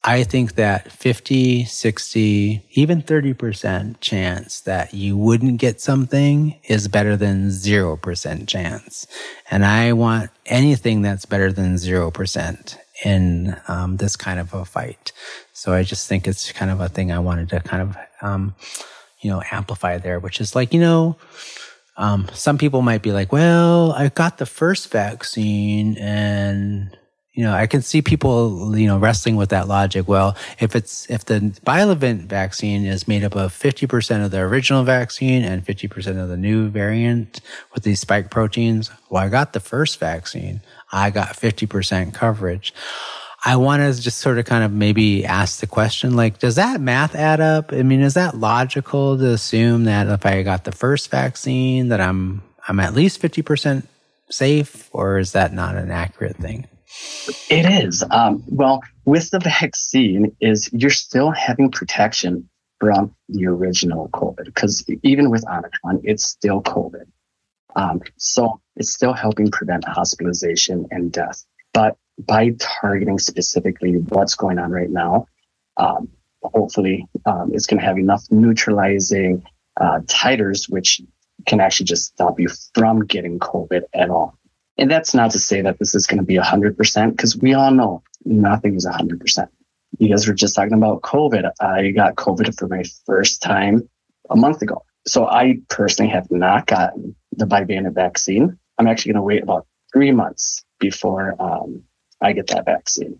I 0.05 0.23
think 0.23 0.55
that 0.55 0.91
50, 0.91 1.63
60, 1.63 2.65
even 2.71 3.01
30% 3.01 3.95
chance 4.01 4.59
that 4.61 4.93
you 4.93 5.15
wouldn't 5.15 5.61
get 5.61 5.79
something 5.79 6.59
is 6.65 6.89
better 6.89 7.15
than 7.15 7.47
0% 7.47 8.47
chance. 8.47 9.07
And 9.49 9.63
I 9.63 9.93
want 9.93 10.29
anything 10.45 11.03
that's 11.03 11.25
better 11.25 11.53
than 11.53 11.75
0% 11.75 12.77
in 13.05 13.55
um, 13.69 13.95
this 13.95 14.17
kind 14.17 14.41
of 14.41 14.53
a 14.53 14.65
fight. 14.65 15.13
So 15.53 15.71
I 15.71 15.83
just 15.83 16.09
think 16.09 16.27
it's 16.27 16.51
kind 16.51 16.69
of 16.69 16.81
a 16.81 16.89
thing 16.89 17.11
I 17.11 17.19
wanted 17.19 17.47
to 17.49 17.61
kind 17.61 17.83
of, 17.83 17.97
um, 18.21 18.55
you 19.21 19.31
know, 19.31 19.41
amplify 19.51 19.99
there, 19.99 20.19
which 20.19 20.41
is 20.41 20.53
like, 20.53 20.73
you 20.73 20.81
know, 20.81 21.15
um, 21.95 22.27
some 22.33 22.57
people 22.57 22.81
might 22.81 23.03
be 23.03 23.13
like, 23.13 23.31
well, 23.31 23.93
I 23.93 24.09
got 24.09 24.37
the 24.37 24.45
first 24.45 24.91
vaccine 24.91 25.97
and 25.97 26.97
you 27.33 27.43
know, 27.43 27.53
I 27.53 27.65
can 27.65 27.81
see 27.81 28.03
people, 28.03 28.77
you 28.77 28.85
know, 28.85 28.99
wrestling 28.99 29.35
with 29.35 29.49
that 29.49 29.67
logic. 29.67 30.07
Well, 30.07 30.37
if 30.59 30.75
it's, 30.75 31.09
if 31.09 31.25
the 31.25 31.39
bivalent 31.65 32.25
vaccine 32.25 32.85
is 32.85 33.07
made 33.07 33.23
up 33.23 33.35
of 33.35 33.51
50% 33.51 34.23
of 34.23 34.29
the 34.29 34.39
original 34.39 34.83
vaccine 34.83 35.43
and 35.43 35.65
50% 35.65 36.21
of 36.21 36.29
the 36.29 36.37
new 36.37 36.69
variant 36.69 37.41
with 37.73 37.83
these 37.83 37.99
spike 37.99 38.29
proteins, 38.29 38.91
well, 39.09 39.23
I 39.23 39.29
got 39.29 39.53
the 39.53 39.59
first 39.59 39.99
vaccine. 39.99 40.61
I 40.91 41.09
got 41.09 41.29
50% 41.29 42.13
coverage. 42.13 42.71
I 43.43 43.55
want 43.55 43.81
to 43.81 43.99
just 43.99 44.19
sort 44.19 44.37
of 44.37 44.45
kind 44.45 44.63
of 44.63 44.71
maybe 44.71 45.25
ask 45.25 45.59
the 45.59 45.67
question, 45.67 46.15
like, 46.15 46.37
does 46.37 46.55
that 46.55 46.79
math 46.79 47.15
add 47.15 47.41
up? 47.41 47.73
I 47.73 47.81
mean, 47.81 48.01
is 48.01 48.13
that 48.13 48.37
logical 48.37 49.17
to 49.17 49.31
assume 49.31 49.85
that 49.85 50.07
if 50.07 50.23
I 50.25 50.43
got 50.43 50.65
the 50.65 50.71
first 50.71 51.09
vaccine 51.09 51.89
that 51.89 51.99
I'm, 51.99 52.43
I'm 52.67 52.79
at 52.79 52.93
least 52.93 53.19
50% 53.21 53.87
safe 54.29 54.89
or 54.93 55.17
is 55.17 55.31
that 55.31 55.51
not 55.51 55.75
an 55.75 55.89
accurate 55.89 56.37
thing? 56.37 56.67
It 57.49 57.85
is. 57.85 58.03
Um, 58.09 58.43
well, 58.47 58.81
with 59.05 59.29
the 59.29 59.39
vaccine, 59.39 60.35
is 60.39 60.69
you're 60.73 60.89
still 60.89 61.31
having 61.31 61.71
protection 61.71 62.49
from 62.79 63.15
the 63.29 63.47
original 63.47 64.09
COVID 64.09 64.45
because 64.45 64.85
even 65.03 65.29
with 65.29 65.47
Omicron, 65.47 66.01
it's 66.03 66.25
still 66.25 66.61
COVID. 66.61 67.05
Um, 67.75 68.01
so 68.17 68.61
it's 68.75 68.93
still 68.93 69.13
helping 69.13 69.49
prevent 69.51 69.87
hospitalization 69.87 70.87
and 70.91 71.11
death. 71.11 71.45
But 71.73 71.97
by 72.19 72.55
targeting 72.59 73.19
specifically 73.19 73.93
what's 74.09 74.35
going 74.35 74.59
on 74.59 74.71
right 74.71 74.89
now, 74.89 75.27
um, 75.77 76.09
hopefully 76.43 77.07
um, 77.25 77.51
it's 77.53 77.65
going 77.65 77.79
to 77.79 77.85
have 77.85 77.97
enough 77.97 78.23
neutralizing 78.29 79.43
uh, 79.79 79.99
titers, 80.05 80.69
which 80.69 81.01
can 81.47 81.59
actually 81.59 81.85
just 81.85 82.07
stop 82.13 82.39
you 82.39 82.47
from 82.75 83.05
getting 83.05 83.39
COVID 83.39 83.83
at 83.93 84.09
all. 84.09 84.37
And 84.77 84.89
that's 84.89 85.13
not 85.13 85.31
to 85.31 85.39
say 85.39 85.61
that 85.61 85.79
this 85.79 85.93
is 85.93 86.07
going 86.07 86.19
to 86.19 86.25
be 86.25 86.37
100% 86.37 87.11
because 87.11 87.37
we 87.37 87.53
all 87.53 87.71
know 87.71 88.03
nothing 88.25 88.75
is 88.75 88.85
100%. 88.85 89.47
You 89.99 90.09
guys 90.09 90.27
were 90.27 90.33
just 90.33 90.55
talking 90.55 90.73
about 90.73 91.01
COVID. 91.01 91.51
I 91.59 91.91
got 91.91 92.15
COVID 92.15 92.57
for 92.57 92.67
my 92.67 92.83
first 93.05 93.41
time 93.41 93.87
a 94.29 94.35
month 94.35 94.61
ago. 94.61 94.83
So 95.05 95.27
I 95.27 95.59
personally 95.69 96.11
have 96.11 96.31
not 96.31 96.65
gotten 96.65 97.15
the 97.33 97.45
bivalent 97.45 97.93
vaccine. 97.93 98.57
I'm 98.77 98.87
actually 98.87 99.13
going 99.13 99.21
to 99.21 99.25
wait 99.25 99.43
about 99.43 99.67
three 99.91 100.11
months 100.11 100.63
before 100.79 101.35
um, 101.39 101.83
I 102.21 102.33
get 102.33 102.47
that 102.47 102.65
vaccine. 102.65 103.19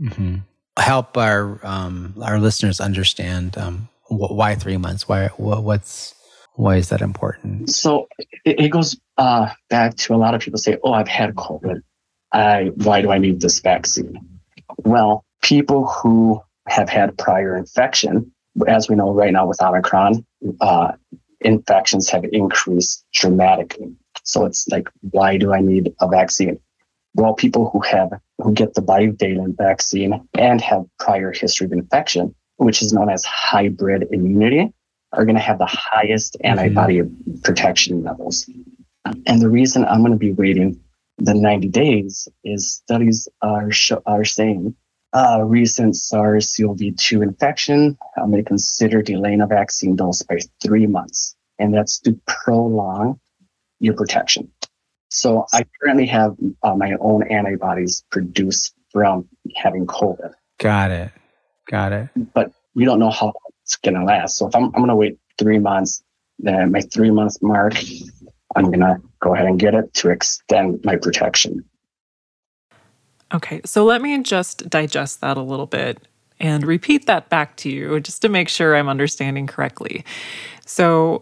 Mm-hmm. 0.00 0.36
Help 0.78 1.16
our 1.16 1.64
um, 1.64 2.14
our 2.20 2.38
listeners 2.38 2.80
understand 2.80 3.56
um, 3.56 3.88
wh- 4.08 4.30
why 4.30 4.54
three 4.56 4.76
months. 4.76 5.08
Why 5.08 5.28
wh- 5.28 5.64
what's 5.64 6.14
why 6.54 6.76
is 6.76 6.90
that 6.90 7.00
important? 7.00 7.70
So 7.70 8.08
it, 8.44 8.60
it 8.60 8.68
goes 8.68 8.96
uh, 9.18 9.50
back 9.70 9.96
to 9.96 10.14
a 10.14 10.16
lot 10.16 10.34
of 10.34 10.40
people 10.40 10.58
say, 10.58 10.78
"Oh, 10.82 10.92
I've 10.92 11.08
had 11.08 11.34
COVID. 11.34 11.82
I 12.32 12.70
why 12.74 13.02
do 13.02 13.10
I 13.10 13.18
need 13.18 13.40
this 13.40 13.60
vaccine?" 13.60 14.18
Well, 14.78 15.24
people 15.42 15.86
who 15.86 16.40
have 16.68 16.88
had 16.88 17.16
prior 17.16 17.56
infection, 17.56 18.32
as 18.66 18.88
we 18.88 18.96
know 18.96 19.12
right 19.12 19.32
now 19.32 19.46
with 19.46 19.62
Omicron, 19.62 20.24
uh, 20.60 20.92
infections 21.40 22.10
have 22.10 22.24
increased 22.32 23.04
dramatically. 23.12 23.94
So 24.24 24.44
it's 24.44 24.66
like, 24.68 24.88
why 25.10 25.36
do 25.38 25.52
I 25.52 25.60
need 25.60 25.94
a 26.00 26.08
vaccine? 26.08 26.58
Well, 27.14 27.34
people 27.34 27.70
who 27.70 27.80
have 27.80 28.10
who 28.38 28.52
get 28.52 28.74
the 28.74 28.82
bivalent 28.82 29.56
vaccine 29.56 30.28
and 30.34 30.60
have 30.60 30.84
prior 30.98 31.32
history 31.32 31.66
of 31.66 31.72
infection, 31.72 32.34
which 32.56 32.82
is 32.82 32.92
known 32.92 33.08
as 33.08 33.24
hybrid 33.24 34.08
immunity, 34.10 34.72
are 35.12 35.24
going 35.24 35.36
to 35.36 35.40
have 35.40 35.58
the 35.58 35.66
highest 35.66 36.34
mm-hmm. 36.34 36.58
antibody 36.58 37.02
protection 37.42 38.02
levels. 38.02 38.48
And 39.26 39.40
the 39.40 39.48
reason 39.48 39.84
I'm 39.84 40.00
going 40.00 40.12
to 40.12 40.18
be 40.18 40.32
waiting 40.32 40.80
the 41.18 41.34
90 41.34 41.68
days 41.68 42.28
is 42.44 42.74
studies 42.74 43.28
are 43.40 43.70
sh- 43.70 43.92
are 44.04 44.24
saying 44.24 44.74
uh, 45.12 45.42
recent 45.42 45.96
SARS-CoV-2 45.96 47.22
infection 47.22 47.96
uh, 48.20 48.26
may 48.26 48.42
consider 48.42 49.00
delaying 49.00 49.40
a 49.40 49.46
vaccine 49.46 49.96
dose 49.96 50.22
by 50.22 50.38
three 50.62 50.86
months, 50.86 51.34
and 51.58 51.72
that's 51.72 51.98
to 52.00 52.20
prolong 52.26 53.18
your 53.80 53.94
protection. 53.94 54.50
So 55.08 55.46
I 55.54 55.64
currently 55.80 56.06
have 56.06 56.36
uh, 56.62 56.74
my 56.74 56.94
own 57.00 57.22
antibodies 57.28 58.04
produced 58.10 58.74
from 58.92 59.26
having 59.54 59.86
COVID. 59.86 60.32
Got 60.58 60.90
it. 60.90 61.12
Got 61.70 61.92
it. 61.92 62.08
But 62.34 62.52
we 62.74 62.84
don't 62.84 62.98
know 62.98 63.10
how 63.10 63.32
it's 63.62 63.76
going 63.76 63.94
to 63.94 64.04
last. 64.04 64.36
So 64.36 64.48
if 64.48 64.54
I'm, 64.54 64.64
I'm 64.64 64.72
going 64.72 64.88
to 64.88 64.96
wait 64.96 65.18
three 65.38 65.58
months, 65.58 66.02
then 66.38 66.72
my 66.72 66.80
three 66.80 67.10
month 67.10 67.36
mark, 67.40 67.74
I'm 68.56 68.66
going 68.66 68.80
to 68.80 69.00
go 69.20 69.34
ahead 69.34 69.46
and 69.46 69.58
get 69.58 69.74
it 69.74 69.92
to 69.94 70.10
extend 70.10 70.84
my 70.84 70.96
protection. 70.96 71.64
Okay, 73.34 73.60
so 73.64 73.84
let 73.84 74.02
me 74.02 74.22
just 74.22 74.68
digest 74.70 75.20
that 75.20 75.36
a 75.36 75.42
little 75.42 75.66
bit 75.66 75.98
and 76.38 76.64
repeat 76.64 77.06
that 77.06 77.28
back 77.28 77.56
to 77.56 77.70
you 77.70 77.98
just 78.00 78.22
to 78.22 78.28
make 78.28 78.48
sure 78.48 78.76
I'm 78.76 78.88
understanding 78.88 79.46
correctly. 79.46 80.04
So, 80.64 81.20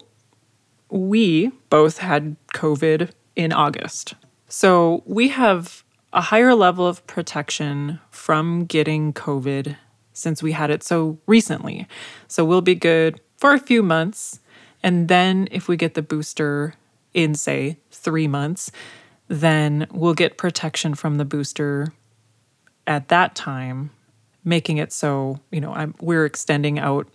we 0.90 1.50
both 1.70 1.98
had 1.98 2.36
COVID 2.54 3.10
in 3.36 3.52
August. 3.52 4.14
So, 4.48 5.02
we 5.06 5.28
have 5.28 5.84
a 6.12 6.20
higher 6.20 6.54
level 6.54 6.86
of 6.86 7.06
protection 7.06 8.00
from 8.10 8.64
getting 8.64 9.12
COVID 9.12 9.76
since 10.14 10.42
we 10.42 10.52
had 10.52 10.70
it 10.70 10.82
so 10.82 11.18
recently. 11.26 11.86
So 12.28 12.44
we'll 12.44 12.62
be 12.62 12.76
good 12.76 13.20
for 13.36 13.52
a 13.52 13.58
few 13.58 13.82
months. 13.82 14.40
And 14.82 15.08
then 15.08 15.48
if 15.50 15.68
we 15.68 15.76
get 15.76 15.94
the 15.94 16.02
booster 16.02 16.74
in, 17.14 17.34
say, 17.34 17.78
three 17.90 18.28
months, 18.28 18.70
then 19.28 19.86
we'll 19.92 20.14
get 20.14 20.36
protection 20.36 20.94
from 20.94 21.16
the 21.16 21.24
booster 21.24 21.92
at 22.86 23.08
that 23.08 23.34
time, 23.34 23.90
making 24.44 24.76
it 24.76 24.92
so, 24.92 25.40
you 25.50 25.60
know, 25.60 25.72
I'm, 25.72 25.94
we're 26.00 26.26
extending 26.26 26.78
out 26.78 27.08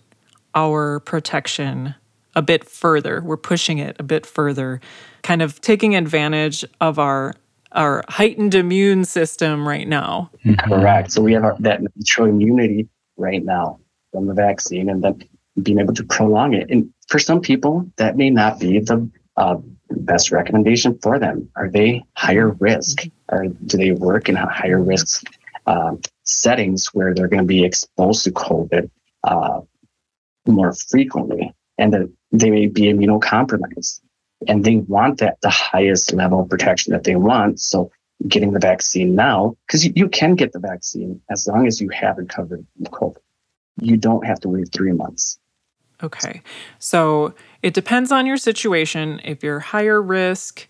our 0.54 1.00
protection 1.00 1.94
a 2.34 2.42
bit 2.42 2.64
further. 2.64 3.20
We're 3.20 3.36
pushing 3.36 3.78
it 3.78 3.96
a 3.98 4.02
bit 4.02 4.26
further, 4.26 4.80
kind 5.22 5.42
of 5.42 5.60
taking 5.60 5.94
advantage 5.94 6.64
of 6.80 6.98
our 6.98 7.34
our 7.72 8.02
heightened 8.08 8.56
immune 8.56 9.04
system 9.04 9.66
right 9.66 9.86
now. 9.86 10.28
Correct. 10.58 11.12
So 11.12 11.22
we 11.22 11.34
have 11.34 11.44
our, 11.44 11.56
that 11.60 11.80
natural 11.94 12.28
immunity 12.28 12.88
right 13.16 13.44
now 13.44 13.78
from 14.12 14.26
the 14.26 14.34
vaccine, 14.34 14.90
and 14.90 15.04
then 15.04 15.22
being 15.62 15.78
able 15.78 15.94
to 15.94 16.02
prolong 16.02 16.54
it. 16.54 16.68
And 16.68 16.92
for 17.06 17.20
some 17.20 17.40
people, 17.40 17.88
that 17.96 18.16
may 18.16 18.30
not 18.30 18.58
be 18.58 18.80
the 18.80 19.08
uh, 19.36 19.56
best 19.90 20.30
recommendation 20.30 20.98
for 20.98 21.18
them. 21.18 21.48
Are 21.56 21.68
they 21.68 22.04
higher 22.16 22.50
risk? 22.50 23.04
Or 23.28 23.46
do 23.48 23.76
they 23.76 23.92
work 23.92 24.28
in 24.28 24.36
higher 24.36 24.82
risk 24.82 25.24
uh, 25.66 25.96
settings 26.24 26.88
where 26.92 27.14
they're 27.14 27.28
going 27.28 27.42
to 27.42 27.46
be 27.46 27.64
exposed 27.64 28.24
to 28.24 28.32
COVID 28.32 28.90
uh, 29.24 29.60
more 30.46 30.72
frequently? 30.72 31.54
And 31.78 31.92
that 31.94 32.12
they 32.32 32.50
may 32.50 32.66
be 32.66 32.82
immunocompromised 32.82 34.00
and 34.46 34.64
they 34.64 34.76
want 34.76 35.18
that 35.18 35.40
the 35.42 35.50
highest 35.50 36.12
level 36.12 36.40
of 36.40 36.48
protection 36.48 36.92
that 36.92 37.04
they 37.04 37.16
want. 37.16 37.60
So 37.60 37.90
getting 38.26 38.52
the 38.52 38.60
vaccine 38.60 39.14
now, 39.14 39.56
because 39.66 39.84
you, 39.84 39.92
you, 39.96 40.08
can 40.08 40.34
get 40.34 40.52
the 40.52 40.58
vaccine 40.58 41.20
as 41.30 41.46
long 41.46 41.66
as 41.66 41.80
you 41.80 41.88
have 41.90 42.18
recovered 42.18 42.66
from 42.76 42.86
COVID. 42.86 43.16
You 43.80 43.96
don't 43.96 44.26
have 44.26 44.40
to 44.40 44.48
wait 44.48 44.70
three 44.72 44.92
months. 44.92 45.38
Okay. 46.02 46.42
So 46.78 47.34
it 47.62 47.74
depends 47.74 48.10
on 48.12 48.26
your 48.26 48.36
situation. 48.36 49.20
If 49.24 49.42
you're 49.42 49.60
higher 49.60 50.00
risk, 50.00 50.66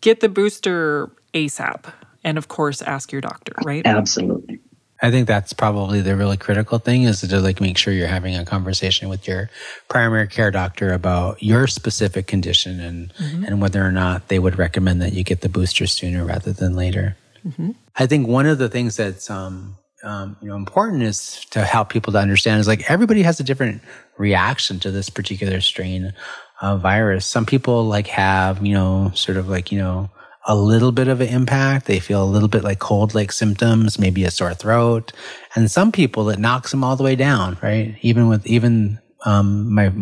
get 0.00 0.20
the 0.20 0.28
booster 0.28 1.10
ASAP. 1.34 1.92
And 2.24 2.38
of 2.38 2.48
course, 2.48 2.82
ask 2.82 3.12
your 3.12 3.20
doctor, 3.20 3.52
right? 3.64 3.86
Absolutely. 3.86 4.60
I 5.02 5.10
think 5.10 5.26
that's 5.26 5.52
probably 5.52 6.02
the 6.02 6.14
really 6.14 6.36
critical 6.36 6.78
thing 6.78 7.04
is 7.04 7.22
to 7.22 7.40
like 7.40 7.60
make 7.60 7.78
sure 7.78 7.92
you're 7.92 8.06
having 8.06 8.36
a 8.36 8.44
conversation 8.44 9.08
with 9.08 9.26
your 9.26 9.48
primary 9.88 10.28
care 10.28 10.50
doctor 10.50 10.92
about 10.92 11.42
your 11.42 11.66
specific 11.66 12.26
condition 12.26 12.80
and 12.80 13.14
mm-hmm. 13.14 13.44
and 13.44 13.62
whether 13.62 13.84
or 13.84 13.92
not 13.92 14.28
they 14.28 14.38
would 14.38 14.58
recommend 14.58 15.00
that 15.00 15.14
you 15.14 15.24
get 15.24 15.40
the 15.40 15.48
booster 15.48 15.86
sooner 15.86 16.24
rather 16.24 16.52
than 16.52 16.76
later. 16.76 17.16
Mm-hmm. 17.46 17.70
I 17.96 18.06
think 18.06 18.28
one 18.28 18.46
of 18.46 18.58
the 18.58 18.68
things 18.68 18.96
that's 18.96 19.30
um, 19.30 19.78
um, 20.02 20.36
you 20.42 20.48
know 20.48 20.56
important 20.56 21.02
is 21.02 21.46
to 21.50 21.64
help 21.64 21.88
people 21.88 22.12
to 22.12 22.18
understand 22.18 22.60
is 22.60 22.68
like 22.68 22.90
everybody 22.90 23.22
has 23.22 23.40
a 23.40 23.44
different 23.44 23.80
reaction 24.20 24.78
to 24.80 24.90
this 24.90 25.08
particular 25.08 25.60
strain 25.60 26.12
of 26.60 26.82
virus. 26.82 27.26
Some 27.26 27.46
people 27.46 27.84
like 27.84 28.06
have 28.08 28.64
you 28.64 28.74
know 28.74 29.10
sort 29.14 29.38
of 29.38 29.48
like 29.48 29.72
you 29.72 29.78
know 29.78 30.10
a 30.46 30.54
little 30.54 30.92
bit 30.92 31.08
of 31.08 31.20
an 31.20 31.28
impact. 31.28 31.86
They 31.86 32.00
feel 32.00 32.22
a 32.22 32.24
little 32.24 32.48
bit 32.48 32.62
like 32.62 32.78
cold 32.78 33.14
like 33.14 33.32
symptoms, 33.32 33.98
maybe 33.98 34.24
a 34.24 34.30
sore 34.30 34.54
throat. 34.54 35.12
And 35.54 35.70
some 35.70 35.90
people 35.90 36.30
it 36.30 36.38
knocks 36.38 36.70
them 36.70 36.84
all 36.84 36.96
the 36.96 37.04
way 37.04 37.16
down, 37.16 37.58
right? 37.62 37.96
Even 38.02 38.28
with 38.28 38.46
even 38.46 39.00
um, 39.24 39.72
my 39.74 39.92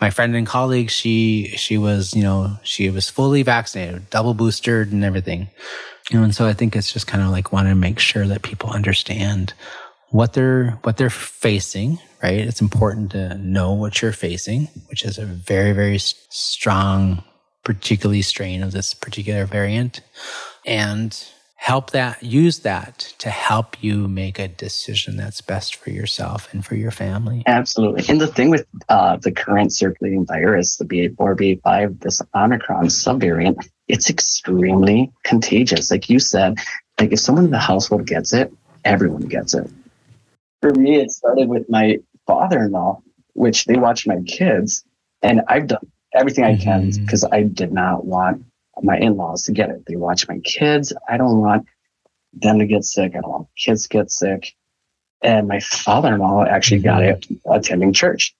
my 0.00 0.10
friend 0.10 0.36
and 0.36 0.46
colleague, 0.46 0.90
she 0.90 1.48
she 1.56 1.78
was 1.78 2.14
you 2.14 2.22
know 2.22 2.56
she 2.62 2.90
was 2.90 3.10
fully 3.10 3.42
vaccinated, 3.42 4.10
double 4.10 4.34
boosted, 4.34 4.92
and 4.92 5.04
everything. 5.04 5.48
You 6.10 6.18
know, 6.18 6.24
and 6.24 6.34
so 6.34 6.46
I 6.46 6.52
think 6.52 6.76
it's 6.76 6.92
just 6.92 7.08
kind 7.08 7.24
of 7.24 7.30
like 7.30 7.52
want 7.52 7.66
to 7.68 7.74
make 7.74 7.98
sure 7.98 8.26
that 8.28 8.42
people 8.42 8.70
understand 8.70 9.54
what 10.10 10.32
they're 10.32 10.78
what 10.82 10.96
they're 10.96 11.10
facing. 11.10 11.98
Right? 12.22 12.38
It's 12.38 12.60
important 12.60 13.12
to 13.12 13.36
know 13.38 13.72
what 13.72 14.00
you're 14.00 14.12
facing, 14.12 14.68
which 14.88 15.04
is 15.04 15.18
a 15.18 15.24
very 15.24 15.72
very 15.72 15.98
strong 15.98 17.22
particularly 17.66 18.22
strain 18.22 18.62
of 18.62 18.70
this 18.70 18.94
particular 18.94 19.44
variant 19.44 20.00
and 20.64 21.26
help 21.56 21.90
that 21.90 22.22
use 22.22 22.60
that 22.60 23.12
to 23.18 23.28
help 23.28 23.82
you 23.82 24.06
make 24.06 24.38
a 24.38 24.46
decision 24.46 25.16
that's 25.16 25.40
best 25.40 25.74
for 25.74 25.90
yourself 25.90 26.48
and 26.52 26.64
for 26.64 26.76
your 26.76 26.92
family 26.92 27.42
absolutely 27.46 28.04
and 28.08 28.20
the 28.20 28.26
thing 28.28 28.50
with 28.50 28.64
uh, 28.88 29.16
the 29.16 29.32
current 29.32 29.72
circulating 29.72 30.24
virus 30.24 30.76
the 30.76 30.84
ba4 30.84 31.16
ba5 31.16 32.00
this 32.02 32.22
omicron 32.36 32.86
subvariant 32.86 33.68
it's 33.88 34.08
extremely 34.08 35.10
contagious 35.24 35.90
like 35.90 36.08
you 36.08 36.20
said 36.20 36.56
like 37.00 37.10
if 37.10 37.18
someone 37.18 37.46
in 37.46 37.50
the 37.50 37.58
household 37.58 38.06
gets 38.06 38.32
it 38.32 38.52
everyone 38.84 39.22
gets 39.22 39.54
it 39.54 39.68
for 40.60 40.72
me 40.74 40.96
it 40.96 41.10
started 41.10 41.48
with 41.48 41.68
my 41.68 41.98
father-in-law 42.26 43.00
which 43.34 43.64
they 43.66 43.76
watch 43.76 44.06
my 44.06 44.20
kids 44.22 44.84
and 45.22 45.42
i've 45.48 45.66
done 45.66 45.86
everything 46.16 46.44
I 46.44 46.56
can 46.56 46.90
because 46.90 47.24
mm-hmm. 47.24 47.34
I 47.34 47.42
did 47.42 47.72
not 47.72 48.04
want 48.04 48.44
my 48.82 48.98
in-laws 48.98 49.44
to 49.44 49.52
get 49.52 49.70
it. 49.70 49.84
They 49.86 49.96
watch 49.96 50.28
my 50.28 50.38
kids. 50.40 50.92
I 51.08 51.16
don't 51.16 51.40
want 51.40 51.66
them 52.32 52.58
to 52.58 52.66
get 52.66 52.84
sick. 52.84 53.12
I 53.14 53.20
don't 53.20 53.30
want 53.30 53.48
kids 53.56 53.84
to 53.84 53.88
get 53.88 54.10
sick. 54.10 54.54
And 55.22 55.48
my 55.48 55.60
father-in-law 55.60 56.44
actually 56.44 56.80
got 56.80 57.02
mm-hmm. 57.02 57.34
it 57.34 57.40
attending 57.50 57.92
church. 57.92 58.34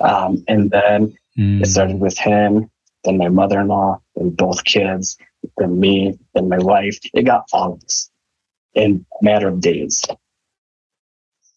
Um, 0.00 0.44
and 0.46 0.70
then 0.70 1.16
mm. 1.38 1.62
it 1.62 1.66
started 1.66 1.98
with 1.98 2.18
him, 2.18 2.70
then 3.04 3.18
my 3.18 3.28
mother-in-law, 3.28 4.00
then 4.14 4.30
both 4.30 4.64
kids, 4.64 5.16
then 5.56 5.80
me, 5.80 6.18
then 6.34 6.48
my 6.48 6.58
wife. 6.58 6.98
It 7.14 7.22
got 7.22 7.46
all 7.52 7.72
of 7.74 7.82
us 7.82 8.10
in 8.74 9.06
a 9.20 9.24
matter 9.24 9.48
of 9.48 9.60
days. 9.60 10.02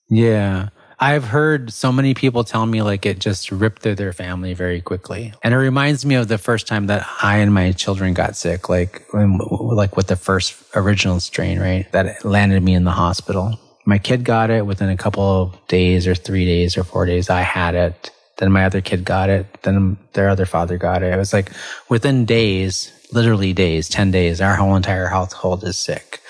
Yeah. 0.09 0.69
I've 1.01 1.23
heard 1.23 1.71
so 1.71 1.93
many 1.93 2.13
people 2.13 2.43
tell 2.43 2.65
me 2.65 2.81
like 2.81 3.05
it 3.05 3.19
just 3.19 3.51
ripped 3.51 3.81
through 3.81 3.95
their 3.95 4.11
family 4.11 4.53
very 4.53 4.81
quickly. 4.81 5.33
And 5.41 5.53
it 5.53 5.57
reminds 5.57 6.05
me 6.05 6.15
of 6.15 6.27
the 6.27 6.37
first 6.37 6.67
time 6.67 6.87
that 6.87 7.07
I 7.23 7.37
and 7.37 7.53
my 7.53 7.71
children 7.71 8.13
got 8.13 8.35
sick, 8.35 8.67
like, 8.67 9.05
um, 9.13 9.37
when, 9.37 9.47
like 9.75 9.95
with 9.95 10.07
the 10.07 10.17
first 10.17 10.61
original 10.75 11.21
strain, 11.21 11.57
right? 11.59 11.89
That 11.93 12.25
landed 12.25 12.61
me 12.63 12.73
in 12.73 12.83
the 12.83 12.91
hospital. 12.91 13.57
My 13.85 13.97
kid 13.97 14.25
got 14.25 14.49
it 14.49 14.65
within 14.65 14.89
a 14.89 14.97
couple 14.97 15.23
of 15.23 15.67
days 15.67 16.05
or 16.05 16.15
three 16.15 16.45
days 16.45 16.77
or 16.77 16.83
four 16.83 17.05
days. 17.05 17.29
I 17.29 17.41
had 17.41 17.75
it. 17.75 18.11
Then 18.37 18.51
my 18.51 18.65
other 18.65 18.81
kid 18.81 19.05
got 19.05 19.29
it. 19.29 19.61
Then 19.63 19.97
their 20.13 20.27
other 20.27 20.45
father 20.45 20.77
got 20.77 21.01
it. 21.01 21.13
It 21.13 21.17
was 21.17 21.31
like 21.31 21.51
within 21.87 22.25
days, 22.25 22.91
literally 23.13 23.53
days, 23.53 23.87
10 23.87 24.11
days, 24.11 24.41
our 24.41 24.55
whole 24.55 24.75
entire 24.75 25.07
household 25.07 25.63
is 25.63 25.77
sick. 25.77 26.21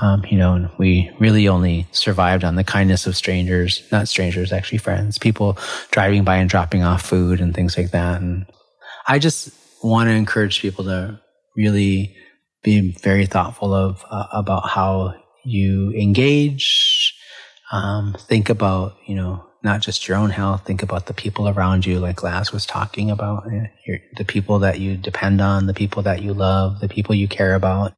Um, 0.00 0.24
you 0.30 0.38
know, 0.38 0.54
and 0.54 0.70
we 0.78 1.10
really 1.18 1.46
only 1.46 1.86
survived 1.92 2.42
on 2.42 2.54
the 2.54 2.64
kindness 2.64 3.06
of 3.06 3.16
strangers, 3.16 3.82
not 3.92 4.08
strangers, 4.08 4.52
actually 4.52 4.78
friends, 4.78 5.18
people 5.18 5.58
driving 5.90 6.24
by 6.24 6.36
and 6.36 6.48
dropping 6.48 6.82
off 6.82 7.02
food 7.02 7.40
and 7.40 7.54
things 7.54 7.76
like 7.76 7.90
that. 7.90 8.22
And 8.22 8.46
I 9.06 9.18
just 9.18 9.50
want 9.82 10.08
to 10.08 10.14
encourage 10.14 10.62
people 10.62 10.84
to 10.84 11.20
really 11.54 12.16
be 12.62 12.92
very 13.02 13.26
thoughtful 13.26 13.74
of 13.74 14.04
uh, 14.10 14.26
about 14.32 14.68
how 14.68 15.14
you 15.44 15.92
engage. 15.92 17.14
Um, 17.70 18.16
think 18.18 18.48
about, 18.48 18.96
you 19.06 19.14
know, 19.14 19.44
not 19.62 19.80
just 19.82 20.08
your 20.08 20.16
own 20.16 20.30
health. 20.30 20.64
Think 20.64 20.82
about 20.82 21.06
the 21.06 21.14
people 21.14 21.46
around 21.46 21.84
you, 21.84 21.98
like 21.98 22.22
Laz 22.22 22.52
was 22.52 22.64
talking 22.64 23.10
about, 23.10 23.44
your, 23.86 23.98
the 24.16 24.24
people 24.24 24.60
that 24.60 24.80
you 24.80 24.96
depend 24.96 25.40
on, 25.42 25.66
the 25.66 25.74
people 25.74 26.02
that 26.02 26.22
you 26.22 26.32
love, 26.32 26.80
the 26.80 26.88
people 26.88 27.14
you 27.14 27.28
care 27.28 27.54
about 27.54 27.92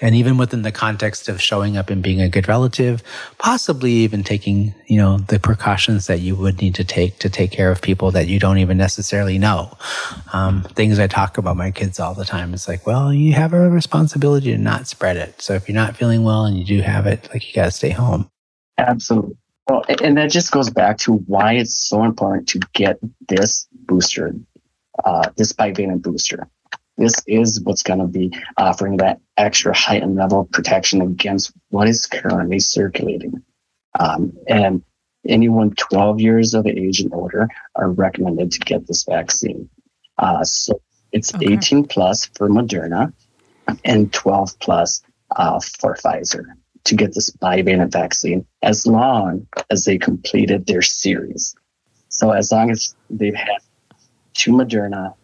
and 0.00 0.14
even 0.14 0.36
within 0.36 0.62
the 0.62 0.72
context 0.72 1.28
of 1.28 1.40
showing 1.40 1.76
up 1.76 1.90
and 1.90 2.02
being 2.02 2.20
a 2.20 2.28
good 2.28 2.46
relative, 2.46 3.02
possibly 3.38 3.92
even 3.92 4.22
taking, 4.22 4.74
you 4.86 4.96
know, 4.96 5.18
the 5.18 5.40
precautions 5.40 6.06
that 6.06 6.20
you 6.20 6.36
would 6.36 6.60
need 6.60 6.74
to 6.76 6.84
take 6.84 7.18
to 7.18 7.28
take 7.28 7.50
care 7.50 7.70
of 7.70 7.82
people 7.82 8.10
that 8.12 8.28
you 8.28 8.38
don't 8.38 8.58
even 8.58 8.76
necessarily 8.76 9.38
know. 9.38 9.76
Um, 10.32 10.62
things 10.62 10.98
I 10.98 11.08
talk 11.08 11.36
about 11.36 11.56
my 11.56 11.70
kids 11.70 11.98
all 11.98 12.14
the 12.14 12.24
time. 12.24 12.54
It's 12.54 12.68
like, 12.68 12.86
well, 12.86 13.12
you 13.12 13.32
have 13.32 13.52
a 13.52 13.68
responsibility 13.68 14.52
to 14.52 14.58
not 14.58 14.86
spread 14.86 15.16
it. 15.16 15.40
So 15.42 15.54
if 15.54 15.68
you're 15.68 15.74
not 15.74 15.96
feeling 15.96 16.22
well 16.22 16.44
and 16.44 16.56
you 16.56 16.64
do 16.64 16.80
have 16.80 17.06
it, 17.06 17.28
like 17.32 17.46
you 17.48 17.54
got 17.54 17.66
to 17.66 17.70
stay 17.72 17.90
home. 17.90 18.30
Absolutely. 18.78 19.36
Well, 19.68 19.84
and 20.02 20.16
that 20.16 20.30
just 20.30 20.52
goes 20.52 20.70
back 20.70 20.98
to 20.98 21.14
why 21.14 21.54
it's 21.54 21.76
so 21.76 22.04
important 22.04 22.48
to 22.50 22.60
get 22.72 22.98
this 23.28 23.66
booster, 23.72 24.32
uh, 25.04 25.28
this 25.36 25.52
bivalent 25.52 26.02
booster 26.02 26.48
this 26.98 27.14
is 27.26 27.60
what's 27.62 27.82
going 27.82 28.00
to 28.00 28.06
be 28.06 28.32
offering 28.56 28.98
that 28.98 29.20
extra 29.36 29.74
heightened 29.74 30.16
level 30.16 30.40
of 30.40 30.50
protection 30.50 31.00
against 31.00 31.52
what 31.70 31.88
is 31.88 32.06
currently 32.06 32.58
circulating. 32.58 33.42
Um, 33.98 34.32
and 34.48 34.82
anyone 35.26 35.74
12 35.74 36.20
years 36.20 36.54
of 36.54 36.66
age 36.66 37.00
and 37.00 37.12
older 37.14 37.48
are 37.76 37.90
recommended 37.90 38.52
to 38.52 38.58
get 38.58 38.86
this 38.86 39.04
vaccine. 39.04 39.70
Uh, 40.18 40.44
so 40.44 40.80
it's 41.12 41.34
okay. 41.34 41.54
18 41.54 41.86
plus 41.86 42.26
for 42.34 42.48
Moderna 42.48 43.12
and 43.84 44.12
12 44.12 44.58
plus 44.58 45.02
uh, 45.36 45.60
for 45.78 45.94
Pfizer 45.94 46.44
to 46.84 46.94
get 46.94 47.14
this 47.14 47.30
bivalent 47.30 47.92
vaccine 47.92 48.46
as 48.62 48.86
long 48.86 49.46
as 49.70 49.84
they 49.84 49.98
completed 49.98 50.66
their 50.66 50.82
series. 50.82 51.54
So 52.08 52.30
as 52.32 52.50
long 52.50 52.70
as 52.70 52.96
they've 53.10 53.34
had 53.34 53.58
two 54.34 54.52
Moderna, 54.52 55.14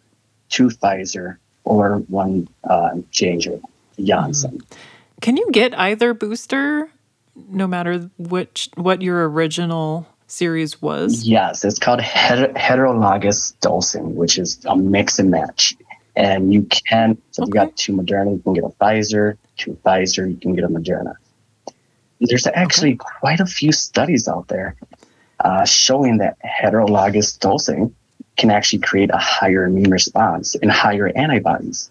two 0.49 0.69
Pfizer, 0.69 1.39
or 1.65 1.99
one 2.09 2.49
uh, 2.65 2.91
changer, 3.11 3.61
Janssen. 3.99 4.59
Mm. 4.59 4.77
Can 5.21 5.37
you 5.37 5.49
get 5.51 5.77
either 5.79 6.15
booster, 6.15 6.91
no 7.49 7.67
matter 7.67 8.11
which 8.19 8.69
what 8.75 9.03
your 9.03 9.29
original 9.29 10.07
series 10.27 10.83
was? 10.83 11.27
Yes, 11.27 11.65
it's 11.65 11.79
called 11.79 12.01
heter- 12.01 12.55
heterologous 12.55 13.55
dosing, 13.61 14.15
which 14.17 14.39
is 14.39 14.65
a 14.67 14.77
mix 14.77 15.19
and 15.19 15.31
match. 15.31 15.75
And 16.17 16.53
you 16.53 16.63
can, 16.63 17.19
so 17.33 17.43
if 17.43 17.49
you 17.49 17.55
got 17.55 17.77
two 17.77 17.93
Moderna, 17.93 18.33
you 18.37 18.43
can 18.43 18.53
get 18.53 18.65
a 18.65 18.69
Pfizer, 18.69 19.37
two 19.57 19.77
Pfizer, 19.85 20.29
you 20.31 20.37
can 20.37 20.55
get 20.55 20.65
a 20.65 20.69
Moderna. 20.69 21.15
There's 22.21 22.47
actually 22.47 22.97
quite 22.97 23.41
a 23.41 23.47
few 23.47 23.73
studies 23.73 24.29
out 24.29 24.49
there 24.49 24.77
uh, 25.41 25.65
showing 25.65 26.19
that 26.19 26.37
heterologous 26.41 27.39
dosing 27.39 27.95
can 28.37 28.51
actually 28.51 28.81
create 28.81 29.11
a 29.13 29.17
higher 29.19 29.65
immune 29.65 29.91
response 29.91 30.55
and 30.57 30.71
higher 30.71 31.09
antibodies. 31.17 31.91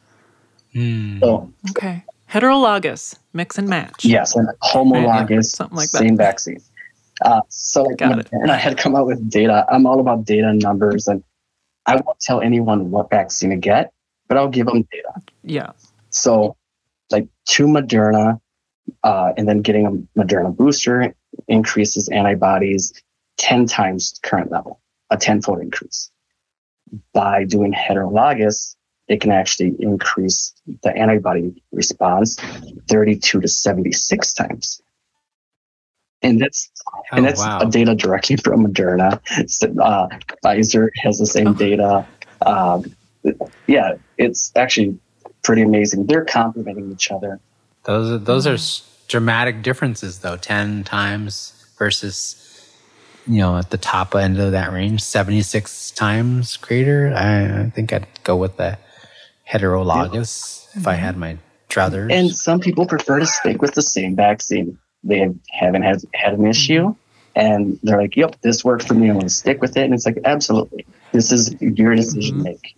Hmm. 0.73 1.19
So, 1.19 1.51
Okay. 1.71 2.03
Heterologous, 2.29 3.15
mix 3.34 3.58
and 3.60 3.69
match. 3.69 4.03
yes, 4.06 4.36
and 4.36 4.49
homologous, 4.62 5.51
something 5.51 5.77
like 5.77 5.91
that. 5.91 5.99
same 5.99 6.17
vaccine. 6.17 6.60
Uh, 7.21 7.41
so, 7.47 7.86
Got 7.95 8.19
it. 8.19 8.29
and 8.32 8.51
I 8.51 8.58
had 8.58 8.75
come 8.77 8.95
out 8.95 9.06
with 9.06 9.29
data. 9.29 9.65
I'm 9.71 9.86
all 9.86 9.99
about 9.99 10.25
data 10.25 10.47
and 10.49 10.60
numbers, 10.60 11.08
and 11.08 11.23
I 11.86 11.95
won't 11.97 12.19
tell 12.19 12.41
anyone 12.41 12.89
what 12.89 13.10
vaccine 13.12 13.51
to 13.51 13.56
get, 13.56 13.93
but 14.27 14.38
I'll 14.38 14.49
give 14.49 14.65
them 14.65 14.82
data. 14.91 15.13
Yeah. 15.43 15.71
So, 16.10 16.56
like 17.12 17.27
two 17.45 17.67
Moderna, 17.67 18.39
uh, 19.03 19.34
and 19.38 19.47
then 19.47 19.62
getting 19.62 19.86
a 19.86 20.19
Moderna 20.19 20.56
booster 20.56 21.13
increases 21.47 22.10
antibodies 22.10 22.93
10 23.38 23.67
times 23.67 24.19
current 24.23 24.51
level, 24.51 24.79
a 25.12 25.17
tenfold 25.17 25.62
increase. 25.62 26.10
By 27.13 27.43
doing 27.45 27.73
heterologous, 27.73 28.75
it 29.08 29.19
can 29.21 29.32
actually 29.32 29.73
increase 29.79 30.53
the 30.84 30.95
antibody 30.95 31.62
response 31.71 32.43
32 32.89 33.41
to 33.41 33.47
76 33.47 34.34
times. 34.34 34.82
And 36.21 36.39
that's 36.41 36.69
and 37.12 37.25
Oh, 37.25 37.29
that's 37.29 37.39
wow. 37.39 37.60
data 37.69 37.95
directly 37.95 38.38
from 38.38 38.65
Moderna. 38.65 39.19
So, 39.49 39.67
uh, 39.82 40.08
Pfizer 40.43 40.89
has 41.01 41.17
the 41.19 41.25
same 41.25 41.47
Oh. 41.49 41.53
data. 41.53 42.06
Um, 42.45 42.95
yeah, 43.67 43.93
it's 44.17 44.51
actually 44.56 44.97
pretty 45.43 45.62
amazing. 45.63 46.06
They're 46.08 46.25
complementing 46.25 46.91
each 46.91 47.12
other. 47.12 47.39
Those 47.86 48.12
are, 48.12 48.17
those 48.17 48.47
are 48.47 48.53
Mm. 48.56 49.08
dramatic 49.10 49.62
differences, 49.63 50.19
though. 50.19 50.38
Ten 50.38 50.84
times 50.84 51.53
versus, 51.77 52.36
you 53.27 53.39
know, 53.39 53.57
at 53.57 53.69
the 53.69 53.77
top 53.77 54.15
end 54.15 54.39
of 54.39 54.51
that 54.51 54.71
range, 54.71 55.01
seventy-six 55.01 55.91
times 55.91 56.57
greater. 56.57 57.13
I, 57.15 57.63
I 57.63 57.69
think 57.69 57.93
I'd 57.93 58.07
go 58.23 58.36
with 58.36 58.57
the 58.57 58.77
heterologous 59.49 60.67
if 60.75 60.88
I 60.88 60.93
mm-hmm. 60.93 61.03
had 61.03 61.17
my 61.17 61.38
druthers. 61.69 62.12
And 62.12 62.31
some 62.31 62.59
people 62.59 62.86
prefer 62.86 63.19
to 63.19 63.25
stick 63.25 63.62
with 63.62 63.73
the 63.73 63.81
same 63.81 64.15
vaccine. 64.15 64.77
They 65.03 65.29
haven't 65.49 65.83
had, 65.83 66.01
had 66.13 66.33
an 66.33 66.45
issue 66.45 66.89
mm-hmm. 66.89 67.39
and 67.39 67.79
they're 67.83 68.01
like, 68.01 68.15
yep, 68.15 68.39
this 68.41 68.63
works 68.63 68.86
for 68.86 68.93
me. 68.93 69.07
I'm 69.07 69.15
going 69.15 69.27
to 69.27 69.33
stick 69.33 69.62
with 69.62 69.75
it. 69.77 69.83
And 69.83 69.93
it's 69.93 70.05
like, 70.05 70.17
absolutely. 70.23 70.86
This 71.12 71.31
is 71.31 71.55
your 71.59 71.95
decision 71.95 72.38
mm-hmm. 72.38 72.43
to 72.43 72.51
make. 72.51 72.75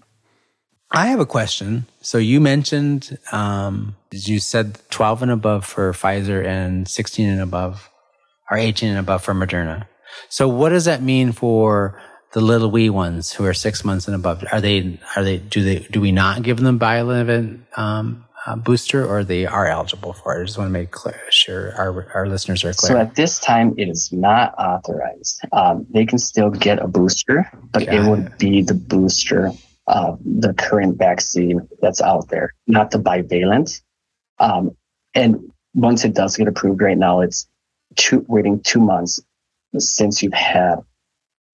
I 0.91 1.08
have 1.08 1.19
a 1.19 1.25
question. 1.25 1.86
So 2.01 2.17
you 2.17 2.39
mentioned, 2.39 3.17
um, 3.31 3.95
you 4.12 4.39
said 4.39 4.79
12 4.91 5.23
and 5.23 5.31
above 5.31 5.65
for 5.65 5.91
Pfizer 5.91 6.45
and 6.45 6.88
16 6.88 7.27
and 7.27 7.41
above, 7.41 7.89
or 8.49 8.58
18 8.58 8.89
and 8.89 8.99
above 8.99 9.23
for 9.23 9.34
Moderna. 9.34 9.88
So 10.30 10.47
what 10.47 10.69
does 10.69 10.86
that 10.86 11.01
mean 11.01 11.32
for 11.32 12.01
the 12.34 12.41
little 12.41 12.69
wee 12.69 12.89
ones 12.89 13.32
who 13.32 13.45
are 13.45 13.54
six 13.54 13.84
months 13.86 14.08
and 14.08 14.15
above? 14.15 14.43
Are 14.51 14.62
they, 14.62 14.99
are 15.15 15.23
they, 15.23 15.38
do 15.38 15.63
they, 15.63 15.80
do 15.80 16.01
we 16.01 16.12
not 16.12 16.43
give 16.43 16.58
them 16.58 16.80
bivalent, 16.80 17.62
um, 17.78 18.25
uh, 18.45 18.56
booster 18.56 19.04
or 19.04 19.23
they 19.23 19.45
are 19.45 19.67
eligible 19.67 20.13
for 20.13 20.38
it? 20.38 20.41
I 20.41 20.45
just 20.45 20.58
want 20.58 20.67
to 20.67 20.73
make 20.73 20.91
clear, 20.91 21.19
sure 21.30 21.73
our, 21.75 22.12
our 22.13 22.28
listeners 22.28 22.63
are 22.63 22.73
clear. 22.73 22.91
So 22.91 22.97
at 22.97 23.15
this 23.15 23.39
time, 23.39 23.73
it 23.78 23.88
is 23.88 24.12
not 24.12 24.54
authorized. 24.60 25.41
Um, 25.51 25.88
they 25.89 26.06
can 26.06 26.19
still 26.19 26.49
get 26.51 26.80
a 26.80 26.88
booster, 26.88 27.49
but 27.71 27.86
Got 27.86 27.95
it 27.95 28.06
it. 28.06 28.10
would 28.10 28.38
be 28.38 28.62
the 28.62 28.75
booster 28.75 29.51
of 29.88 30.19
the 30.23 30.54
current 30.54 30.97
vaccine 30.97 31.67
that's 31.82 32.01
out 32.01 32.28
there, 32.30 32.54
not 32.67 32.91
the 32.91 32.97
bivalent. 32.99 33.82
Um, 34.39 34.75
and 35.13 35.51
once 35.73 36.04
it 36.04 36.13
does 36.13 36.36
get 36.38 36.47
approved 36.47 36.82
right 36.82 36.97
now, 36.97 37.21
it's 37.21 37.47
two, 37.95 38.25
waiting 38.28 38.62
two 38.62 38.80
months 38.80 39.19
since 39.80 40.22
you've 40.22 40.34
had 40.34 40.78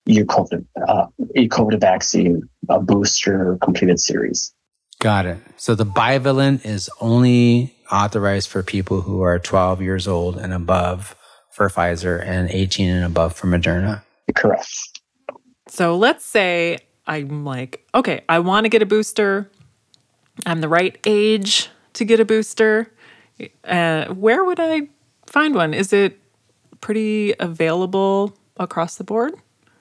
your 0.06 0.26
COVID, 0.26 0.66
uh, 0.88 1.08
a 1.36 1.48
COVID 1.50 1.80
vaccine, 1.80 2.44
a 2.70 2.80
booster 2.80 3.58
completed 3.62 4.00
series. 4.00 4.54
Got 5.00 5.26
it. 5.26 5.38
So 5.58 5.76
the 5.76 5.86
bivalent 5.86 6.66
is 6.66 6.90
only 7.00 7.76
authorized 7.92 8.50
for 8.50 8.64
people 8.64 9.02
who 9.02 9.22
are 9.22 9.40
12 9.40 9.82
years 9.82 10.08
old 10.08 10.38
and 10.38 10.54
above 10.54 11.16
for 11.52 11.70
Pfizer 11.70 12.24
and 12.24 12.50
18 12.50 12.90
and 12.90 13.06
above 13.06 13.36
for 13.36 13.48
Moderna. 13.48 14.04
Correct. 14.36 14.70
So 15.68 15.98
let's 15.98 16.26
say 16.26 16.80
I'm 17.08 17.44
like, 17.44 17.86
okay, 17.96 18.22
I 18.30 18.40
want 18.40 18.66
to 18.66 18.70
get 18.70 18.82
a 18.82 18.86
booster. 18.86 19.50
I'm 20.46 20.62
the 20.62 20.70
right 20.70 20.98
age 21.06 21.70
to 21.94 22.06
get 22.06 22.20
a 22.20 22.26
booster. 22.26 22.92
Uh, 23.64 24.06
where 24.14 24.44
would 24.44 24.60
I 24.60 24.88
find 25.26 25.56
one? 25.56 25.74
Is 25.74 25.92
it 25.94 26.21
pretty 26.82 27.34
available 27.40 28.36
across 28.58 28.96
the 28.96 29.04
board? 29.04 29.34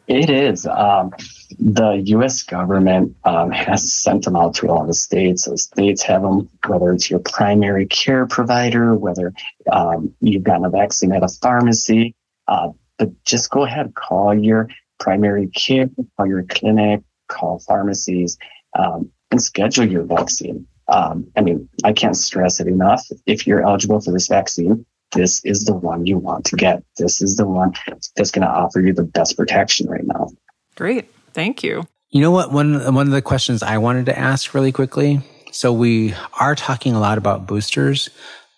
It 0.07 0.29
is. 0.29 0.67
Um, 0.67 1.13
the 1.61 2.03
U.S. 2.07 2.43
government 2.43 3.17
um, 3.25 3.53
has 3.53 3.93
sent 3.93 4.25
them 4.25 4.35
out 4.35 4.55
to 4.57 4.69
all 4.69 4.85
the 4.85 4.95
states. 4.95 5.45
So 5.45 5.55
states 5.55 6.03
have 6.03 6.23
them, 6.23 6.49
whether 6.67 6.93
it's 6.93 7.09
your 7.09 7.21
primary 7.21 7.87
care 7.87 8.27
provider, 8.27 8.95
whether 8.97 9.33
um, 9.71 10.13
you've 10.21 10.43
gotten 10.43 10.65
a 10.65 10.71
vaccine 10.71 11.13
at 11.13 11.23
a 11.23 11.29
pharmacy. 11.29 12.17
Uh, 12.49 12.71
but 12.99 13.11
just 13.25 13.51
go 13.51 13.65
ahead, 13.65 13.95
call 13.95 14.35
your 14.35 14.69
primary 14.99 15.47
care, 15.47 15.89
call 16.17 16.27
your 16.27 16.43
clinic, 16.43 17.03
call 17.29 17.61
pharmacies, 17.61 18.37
um, 18.77 19.11
and 19.31 19.41
schedule 19.41 19.87
your 19.87 20.03
vaccine. 20.03 20.67
Um, 20.89 21.31
I 21.37 21.43
mean, 21.43 21.69
I 21.85 21.93
can't 21.93 22.17
stress 22.17 22.59
it 22.59 22.67
enough. 22.67 23.07
If 23.27 23.47
you're 23.47 23.63
eligible 23.63 24.01
for 24.01 24.11
this 24.11 24.27
vaccine, 24.27 24.85
this 25.13 25.45
is 25.45 25.65
the 25.65 25.75
one 25.75 26.07
you 26.07 26.19
want 26.19 26.45
to 26.47 26.57
get. 26.57 26.83
This 26.99 27.21
is 27.21 27.37
the 27.37 27.47
one 27.47 27.73
that's 28.17 28.31
going 28.31 28.47
to 28.47 28.53
offer 28.53 28.81
you 28.81 28.93
the 28.93 29.05
best 29.05 29.37
protection 29.37 29.89
right 29.89 30.05
now. 30.05 30.29
Great. 30.77 31.13
Thank 31.33 31.63
you. 31.63 31.87
You 32.11 32.21
know 32.21 32.31
what? 32.31 32.53
One, 32.53 32.95
one 32.95 33.07
of 33.07 33.13
the 33.13 33.23
questions 33.23 33.63
I 33.63 33.79
wanted 33.79 34.07
to 34.07 34.19
ask 34.19 34.55
really 34.55 34.73
quickly. 34.73 35.21
So 35.53 35.73
we 35.73 36.15
are 36.39 36.55
talking 36.55 36.95
a 36.95 37.01
lot 37.01 37.19
about 37.19 37.47
boosters, 37.47 38.09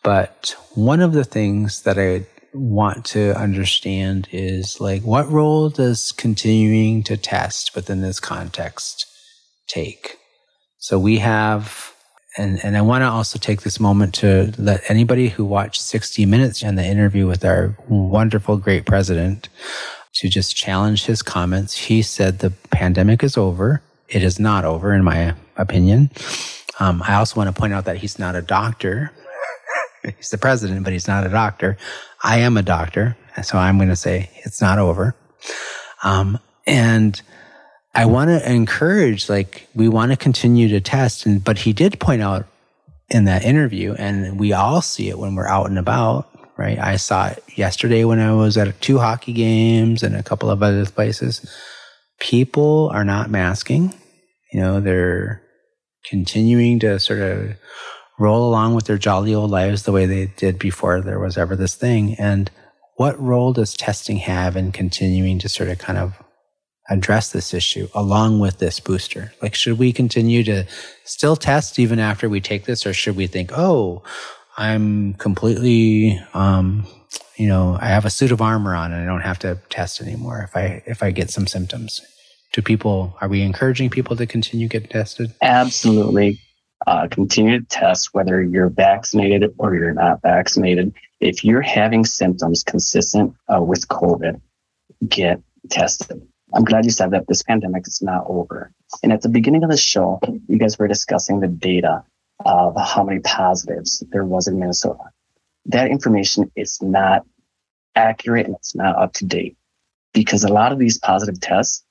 but 0.03 0.55
one 0.75 1.01
of 1.01 1.13
the 1.13 1.25
things 1.25 1.83
that 1.83 1.99
I 1.99 2.27
want 2.55 3.07
to 3.07 3.39
understand 3.39 4.29
is 4.31 4.81
like, 4.81 5.03
what 5.03 5.31
role 5.31 5.71
does 5.71 6.13
continuing 6.13 7.03
to 7.05 7.17
test 7.17 7.75
within 7.75 8.03
this 8.03 8.21
context 8.21 9.07
take? 9.69 10.19
So 10.79 10.99
we 10.99 11.19
have 11.19 11.92
and 12.37 12.65
and 12.65 12.77
I 12.77 12.83
want 12.83 13.03
to 13.03 13.09
also 13.09 13.39
take 13.39 13.63
this 13.63 13.79
moment 13.79 14.15
to 14.17 14.53
let 14.59 14.83
anybody 14.89 15.29
who 15.29 15.45
watched 15.45 15.83
60 15.83 16.25
Minutes 16.27 16.63
and 16.63 16.79
the 16.79 16.85
interview 16.85 17.27
with 17.27 17.45
our 17.45 17.77
wonderful, 17.89 18.57
great 18.57 18.87
president 18.87 19.49
to 20.15 20.29
just 20.29 20.57
challenge 20.57 21.05
his 21.07 21.23
comments. 21.23 21.77
He 21.77 22.03
said 22.03 22.39
the 22.39 22.51
pandemic 22.71 23.23
is 23.23 23.37
over. 23.37 23.83
It 24.09 24.23
is 24.23 24.39
not 24.39 24.65
over, 24.65 24.93
in 24.93 25.05
my 25.05 25.35
opinion. 25.57 26.11
Um, 26.81 27.03
I 27.07 27.15
also 27.15 27.37
want 27.37 27.55
to 27.55 27.59
point 27.59 27.73
out 27.73 27.85
that 27.87 27.99
he's 27.99 28.19
not 28.19 28.35
a 28.35 28.43
doctor. 28.43 29.13
he's 30.17 30.31
the 30.31 30.39
president, 30.39 30.85
but 30.85 30.93
he's 30.93 31.09
not 31.09 31.27
a 31.27 31.31
doctor. 31.31 31.77
I 32.23 32.39
am 32.39 32.57
a 32.57 32.63
doctor, 32.63 33.17
so 33.43 33.59
I'm 33.59 33.79
going 33.79 33.89
to 33.89 33.97
say 33.97 34.31
it's 34.45 34.61
not 34.61 34.79
over. 34.79 35.15
Um, 36.03 36.39
and 36.67 37.21
I 37.95 38.07
want 38.07 38.31
to 38.31 38.51
encourage, 38.51 39.29
like, 39.29 39.69
we 39.75 39.89
want 39.89 40.13
to 40.13 40.17
continue 40.17 40.69
to 40.69 40.81
test. 40.81 41.27
And, 41.27 41.45
but 41.45 41.59
he 41.59 41.73
did 41.73 42.01
point 42.01 42.23
out 42.23 42.47
in 43.11 43.25
that 43.25 43.45
interview, 43.45 43.95
and 43.95 44.41
we 44.41 44.53
all 44.53 44.81
see 44.81 45.11
it 45.11 45.19
when 45.19 45.35
we're 45.35 45.47
out 45.47 45.69
and 45.69 45.79
about, 45.79 46.29
right? 46.57 46.79
I 46.79 46.97
saw 46.97 47.29
it 47.29 47.45
yesterday 47.55 48.05
when 48.05 48.19
I 48.19 48.33
was 48.33 48.57
at 48.57 48.81
two 48.81 48.99
hockey 48.99 49.35
games 49.35 50.03
and 50.03 50.17
a 50.17 50.23
couple 50.23 50.51
of 50.51 50.63
other 50.63 50.87
places. 50.87 51.47
People 52.19 52.91
are 52.95 53.05
not 53.05 53.31
masking, 53.31 53.93
you 54.53 54.61
know, 54.61 54.81
they're 54.81 55.43
continuing 56.05 56.79
to 56.81 56.99
sort 56.99 57.21
of 57.21 57.57
roll 58.19 58.49
along 58.49 58.75
with 58.75 58.85
their 58.85 58.99
jolly 58.99 59.35
old 59.35 59.51
lives 59.51 59.83
the 59.83 59.93
way 59.93 60.07
they 60.07 60.27
did 60.27 60.59
before 60.59 61.01
there 61.01 61.19
was 61.19 61.37
ever 61.37 61.57
this 61.57 61.75
thing. 61.75 62.15
And 62.19 62.51
what 62.97 63.21
role 63.21 63.53
does 63.53 63.75
testing 63.75 64.19
have 64.19 64.57
in 64.57 64.73
continuing 64.73 65.39
to 65.41 65.49
sort 65.49 65.69
of 65.69 65.79
kind 65.79 65.99
of 65.99 66.15
address 66.93 67.33
this 67.33 67.55
issue 67.55 67.89
along 67.95 68.39
with 68.39 68.59
this 68.59 68.79
booster? 68.79 69.33
Like, 69.41 69.55
should 69.55 69.79
we 69.79 69.93
continue 69.93 70.45
to 70.45 70.65
still 71.05 71.37
test 71.37 71.79
even 71.79 71.99
after 71.99 72.29
we 72.29 72.41
take 72.41 72.65
this, 72.67 72.87
or 72.87 72.93
should 72.93 73.17
we 73.17 73.27
think, 73.27 73.51
oh, 73.57 74.03
I'm 74.59 75.15
completely, 75.15 76.21
um, 76.35 76.87
you 77.37 77.49
know, 77.49 77.79
I 77.81 77.87
have 77.87 78.05
a 78.05 78.11
suit 78.11 78.31
of 78.31 78.43
armor 78.43 78.75
on 78.75 78.93
and 78.93 79.03
I 79.03 79.07
don't 79.07 79.23
have 79.23 79.39
to 79.41 79.59
test 79.71 80.01
anymore 80.01 80.43
if 80.43 80.57
I 80.57 80.83
if 80.87 81.03
I 81.03 81.11
get 81.11 81.31
some 81.31 81.47
symptoms? 81.47 82.01
Do 82.53 82.61
people 82.61 83.17
are 83.23 83.29
we 83.29 83.41
encouraging 83.41 83.89
people 83.89 84.15
to 84.17 84.27
continue 84.27 84.69
get 84.69 84.91
tested? 84.91 85.33
Absolutely. 85.41 86.39
Uh, 86.87 87.09
continue 87.09 87.61
to 87.61 87.67
test 87.67 88.11
whether 88.13 88.43
you're 88.43 88.69
vaccinated 88.69 89.55
or 89.57 89.75
you're 89.75 89.95
not 89.95 90.21
vaccinated. 90.21 90.93
If 91.21 91.45
you're 91.45 91.63
having 91.63 92.05
symptoms 92.05 92.65
consistent 92.65 93.35
uh, 93.49 93.63
with 93.63 93.87
COVID, 93.89 94.41
get 95.09 95.41
tested. 95.71 96.21
I'm 96.55 96.65
glad 96.65 96.85
you 96.85 96.91
said 96.91 97.13
that 97.13 97.27
this 97.27 97.43
pandemic 97.43 97.87
is 97.87 98.03
not 98.03 98.25
over. 98.27 98.73
And 99.03 99.13
at 99.13 99.23
the 99.23 99.29
beginning 99.29 99.65
of 99.65 99.71
the 99.71 99.77
show, 99.77 100.21
you 100.49 100.59
guys 100.59 100.79
were 100.79 100.89
discussing 100.89 101.41
the 101.41 101.49
data 101.49 102.05
of 102.45 102.77
how 102.77 103.05
many 103.05 103.21
positives 103.21 104.03
there 104.11 104.25
was 104.25 104.49
in 104.49 104.59
Minnesota. 104.59 105.05
That 105.67 105.89
information 105.89 106.51
is 106.57 106.81
not 106.83 107.25
accurate 107.95 108.47
and 108.47 108.57
it's 108.57 108.75
not 108.75 108.97
up 108.97 109.13
to 109.15 109.25
date 109.25 109.57
because 110.13 110.45
a 110.45 110.53
lot 110.53 110.73
of 110.73 110.79
these 110.79 110.99
positive 110.99 111.41
tests 111.41 111.85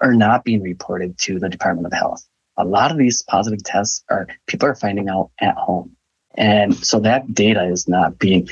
are 0.00 0.14
not 0.14 0.44
being 0.44 0.62
reported 0.62 1.18
to 1.18 1.38
the 1.38 1.48
Department 1.48 1.86
of 1.86 1.92
Health. 1.92 2.26
A 2.58 2.64
lot 2.64 2.90
of 2.90 2.98
these 2.98 3.22
positive 3.22 3.62
tests 3.62 4.04
are 4.10 4.26
people 4.46 4.68
are 4.68 4.74
finding 4.74 5.08
out 5.08 5.30
at 5.40 5.56
home. 5.56 5.96
And 6.36 6.74
so 6.74 7.00
that 7.00 7.32
data 7.32 7.64
is 7.64 7.88
not 7.88 8.18
being 8.18 8.48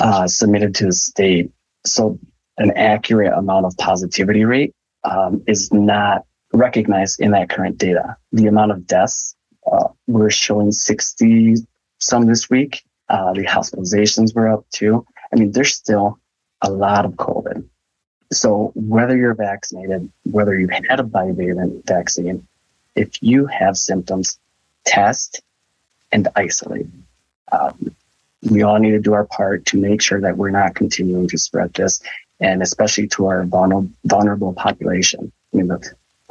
uh, 0.00 0.26
submitted 0.26 0.74
to 0.76 0.86
the 0.86 0.92
state. 0.92 1.50
So 1.84 2.18
an 2.60 2.70
accurate 2.76 3.32
amount 3.32 3.66
of 3.66 3.76
positivity 3.78 4.44
rate 4.44 4.74
um, 5.04 5.42
is 5.46 5.72
not 5.72 6.24
recognized 6.52 7.20
in 7.20 7.30
that 7.32 7.48
current 7.48 7.78
data. 7.78 8.16
The 8.32 8.46
amount 8.46 8.70
of 8.70 8.86
deaths, 8.86 9.34
uh, 9.70 9.88
we're 10.06 10.30
showing 10.30 10.70
60 10.70 11.56
some 11.98 12.26
this 12.26 12.50
week. 12.50 12.82
Uh, 13.08 13.32
the 13.32 13.44
hospitalizations 13.44 14.34
were 14.34 14.48
up 14.48 14.66
too. 14.70 15.04
I 15.32 15.36
mean, 15.36 15.52
there's 15.52 15.74
still 15.74 16.18
a 16.60 16.70
lot 16.70 17.04
of 17.04 17.12
COVID. 17.12 17.64
So 18.30 18.72
whether 18.74 19.16
you're 19.16 19.34
vaccinated, 19.34 20.12
whether 20.24 20.58
you've 20.58 20.70
had 20.70 21.00
a 21.00 21.02
bivalent 21.02 21.86
vaccine, 21.86 22.46
if 22.94 23.22
you 23.22 23.46
have 23.46 23.76
symptoms, 23.76 24.38
test 24.84 25.40
and 26.12 26.28
isolate. 26.36 26.86
Um, 27.52 27.96
we 28.42 28.62
all 28.62 28.78
need 28.78 28.92
to 28.92 29.00
do 29.00 29.12
our 29.12 29.24
part 29.26 29.66
to 29.66 29.78
make 29.78 30.00
sure 30.00 30.20
that 30.20 30.36
we're 30.36 30.50
not 30.50 30.74
continuing 30.74 31.28
to 31.28 31.38
spread 31.38 31.74
this, 31.74 32.00
and 32.40 32.62
especially 32.62 33.08
to 33.08 33.26
our 33.26 33.44
vulnerable, 33.44 34.52
population. 34.54 35.32
You 35.52 35.64
know, 35.64 35.80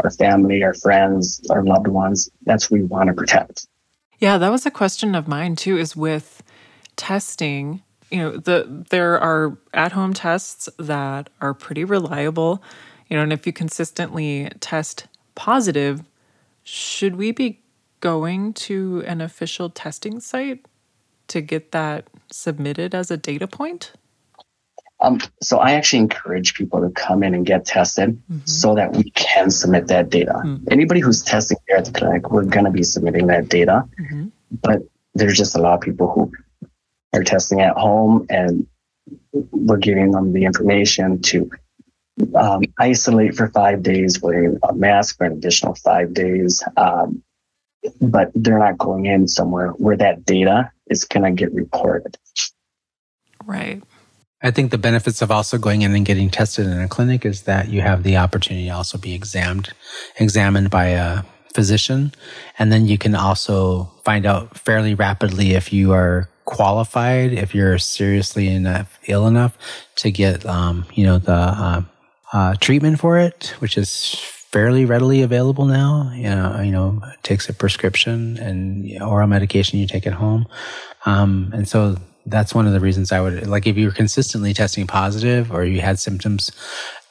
our 0.04 0.12
family, 0.12 0.64
our 0.64 0.74
friends, 0.74 1.42
our 1.50 1.64
loved 1.64 1.88
ones. 1.88 2.30
That's 2.46 2.72
what 2.72 2.80
we 2.80 2.86
want 2.86 3.08
to 3.08 3.14
protect. 3.14 3.68
Yeah, 4.20 4.38
that 4.38 4.52
was 4.52 4.66
a 4.66 4.72
question 4.72 5.16
of 5.16 5.28
mine 5.28 5.56
too. 5.56 5.78
Is 5.78 5.96
with 5.96 6.44
testing. 6.96 7.84
You 8.12 8.18
know, 8.18 8.38
the 8.38 8.86
there 8.90 9.20
are 9.20 9.58
at-home 9.74 10.14
tests 10.14 10.68
that 10.80 11.30
are 11.42 11.54
pretty 11.54 11.84
reliable. 11.84 12.64
You 13.08 13.18
know, 13.18 13.24
and 13.24 13.34
if 13.34 13.46
you 13.48 13.54
consistently 13.54 14.50
test 14.60 15.08
positive, 15.36 16.04
should 16.64 17.16
we 17.16 17.32
be 17.32 17.62
going 18.02 18.54
to 18.54 19.04
an 19.06 19.20
official 19.20 19.70
testing 19.70 20.20
site 20.20 20.66
to 21.28 21.42
get 21.42 21.72
that 21.72 22.08
submitted 22.32 22.96
as 22.96 23.12
a 23.12 23.18
data 23.18 23.48
point? 23.48 23.92
Um, 25.02 25.20
so 25.42 25.60
I 25.60 25.74
actually 25.74 26.00
encourage 26.00 26.56
people 26.56 26.82
to 26.82 26.90
come 26.90 27.24
in 27.24 27.34
and 27.34 27.46
get 27.46 27.66
tested 27.66 28.22
mm-hmm. 28.30 28.40
so 28.46 28.76
that 28.76 28.94
we 28.94 29.12
can 29.12 29.50
submit 29.50 29.88
that 29.88 30.10
data. 30.10 30.34
Mm-hmm. 30.34 30.66
Anybody 30.72 31.00
who's 31.00 31.22
testing 31.24 31.58
here 31.68 31.78
at 31.78 31.86
the 31.86 31.92
clinic, 31.92 32.32
we're 32.32 32.44
going 32.44 32.66
to 32.66 32.72
be 32.72 32.84
submitting 32.84 33.28
that 33.28 33.48
data. 33.48 33.88
Mm-hmm. 34.00 34.28
But 34.62 34.82
there's 35.16 35.38
just 35.38 35.56
a 35.56 35.60
lot 35.60 35.76
of 35.76 35.82
people 35.82 36.12
who 36.12 36.32
are 37.14 37.24
testing 37.24 37.62
at 37.62 37.78
home 37.78 38.26
and 38.30 38.68
we're 39.32 39.78
giving 39.78 40.12
them 40.12 40.34
the 40.34 40.44
information 40.44 41.22
to 41.22 41.50
um, 42.36 42.64
isolate 42.78 43.36
for 43.36 43.48
five 43.48 43.82
days, 43.82 44.22
wearing 44.22 44.60
a 44.68 44.74
mask 44.74 45.18
for 45.18 45.26
an 45.26 45.34
additional 45.34 45.76
five 45.76 46.14
days. 46.14 46.64
Um, 46.76 47.24
but 48.02 48.32
they're 48.36 48.60
not 48.60 48.78
going 48.78 49.06
in 49.06 49.28
somewhere 49.28 49.70
where 49.70 49.96
that 49.96 50.26
data 50.26 50.72
is 50.90 51.06
going 51.06 51.24
to 51.24 51.32
get 51.32 51.54
reported. 51.54 52.18
Right. 53.46 53.82
I 54.42 54.52
think 54.52 54.72
the 54.72 54.78
benefits 54.78 55.22
of 55.22 55.32
also 55.32 55.58
going 55.58 55.82
in 55.82 55.94
and 55.94 56.06
getting 56.06 56.30
tested 56.30 56.66
in 56.66 56.80
a 56.80 56.88
clinic 56.88 57.26
is 57.26 57.44
that 57.44 57.70
you 57.70 57.82
have 57.82 58.04
the 58.04 58.18
opportunity 58.18 58.68
to 58.68 58.74
also 58.74 58.98
be 58.98 59.14
examined, 59.14 59.74
examined 60.18 60.70
by 60.70 60.88
a 60.88 61.24
physician. 61.54 62.14
And 62.58 62.72
then 62.72 62.86
you 62.88 62.98
can 62.98 63.16
also 63.16 63.92
find 64.06 64.26
out 64.26 64.58
fairly 64.58 64.94
rapidly 64.94 65.52
if 65.52 65.74
you 65.74 65.92
are 65.92 66.30
qualified, 66.46 67.34
if 67.34 67.54
you're 67.54 67.78
seriously 67.78 68.48
enough, 68.48 68.98
ill 69.08 69.28
enough 69.28 69.58
to 69.98 70.10
get, 70.10 70.46
um, 70.46 70.86
you 70.94 71.06
know, 71.06 71.18
the 71.18 71.34
uh, 71.34 71.82
uh, 72.32 72.56
treatment 72.56 73.00
for 73.00 73.20
it, 73.20 73.54
which 73.60 73.78
is 73.78 74.16
fairly 74.16 74.86
readily 74.86 75.22
available 75.22 75.66
now. 75.66 76.12
You 76.16 76.24
know, 76.24 76.62
you 76.62 76.72
know, 76.72 77.02
it 77.14 77.22
takes 77.24 77.50
a 77.50 77.54
prescription 77.54 78.38
and 78.38 79.02
oral 79.02 79.28
medication, 79.28 79.80
you 79.80 79.86
take 79.86 80.08
it 80.08 80.14
home. 80.14 80.48
Um, 81.06 81.52
and 81.54 81.68
so 81.68 81.98
that's 82.30 82.54
one 82.54 82.68
of 82.68 82.74
the 82.74 82.80
reasons 82.80 83.12
I 83.12 83.22
would 83.22 83.48
like 83.48 83.68
if 83.68 83.78
you 83.78 83.88
were 83.88 83.94
consistently 83.94 84.54
testing 84.54 84.88
positive 84.88 85.52
or 85.52 85.64
you 85.64 85.82
had 85.82 86.00
symptoms. 86.00 86.52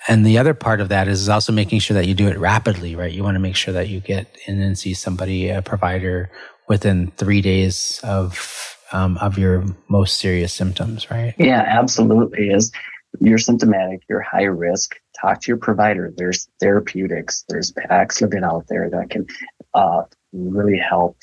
And 0.06 0.24
the 0.24 0.38
other 0.38 0.54
part 0.54 0.80
of 0.80 0.88
that 0.88 1.06
is 1.06 1.28
also 1.28 1.52
making 1.52 1.80
sure 1.80 1.94
that 1.94 2.06
you 2.06 2.14
do 2.14 2.28
it 2.28 2.38
rapidly, 2.38 2.96
right? 2.96 3.12
You 3.12 3.22
want 3.22 3.34
to 3.34 3.40
make 3.40 3.56
sure 3.56 3.74
that 3.74 3.88
you 3.88 4.00
get 4.00 4.34
in 4.46 4.60
and 4.62 4.78
see 4.78 4.94
somebody, 4.94 5.50
a 5.50 5.60
provider, 5.60 6.30
within 6.68 7.10
three 7.12 7.40
days 7.40 8.00
of 8.04 8.76
um, 8.92 9.18
of 9.18 9.36
your 9.36 9.64
most 9.88 10.18
serious 10.18 10.52
symptoms, 10.52 11.10
right? 11.10 11.34
Yeah, 11.38 11.62
absolutely. 11.66 12.48
Is 12.48 12.72
you're 13.20 13.38
symptomatic, 13.38 14.02
you're 14.08 14.20
high 14.20 14.44
risk, 14.44 14.96
talk 15.20 15.42
to 15.42 15.48
your 15.48 15.58
provider. 15.58 16.12
There's 16.16 16.48
therapeutics, 16.60 17.44
there's 17.48 17.72
Paxlovid 17.72 18.44
out 18.44 18.66
there 18.68 18.88
that 18.90 19.10
can 19.10 19.26
uh, 19.74 20.02
really 20.32 20.78
help 20.78 21.16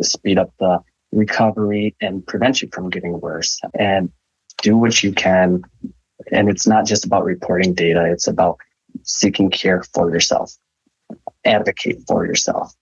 speed 0.00 0.38
up 0.38 0.52
the 0.58 0.80
recovery 1.12 1.96
and 2.00 2.26
prevent 2.26 2.62
you 2.62 2.68
from 2.72 2.90
getting 2.90 3.20
worse. 3.20 3.58
And 3.78 4.10
do 4.62 4.76
what 4.76 5.02
you 5.02 5.12
can. 5.12 5.62
And 6.30 6.48
it's 6.48 6.66
not 6.66 6.86
just 6.86 7.04
about 7.04 7.24
reporting 7.24 7.74
data, 7.74 8.04
it's 8.04 8.26
about 8.26 8.58
seeking 9.02 9.50
care 9.50 9.82
for 9.94 10.10
yourself, 10.10 10.52
advocate 11.44 11.98
for 12.06 12.26
yourself. 12.26 12.74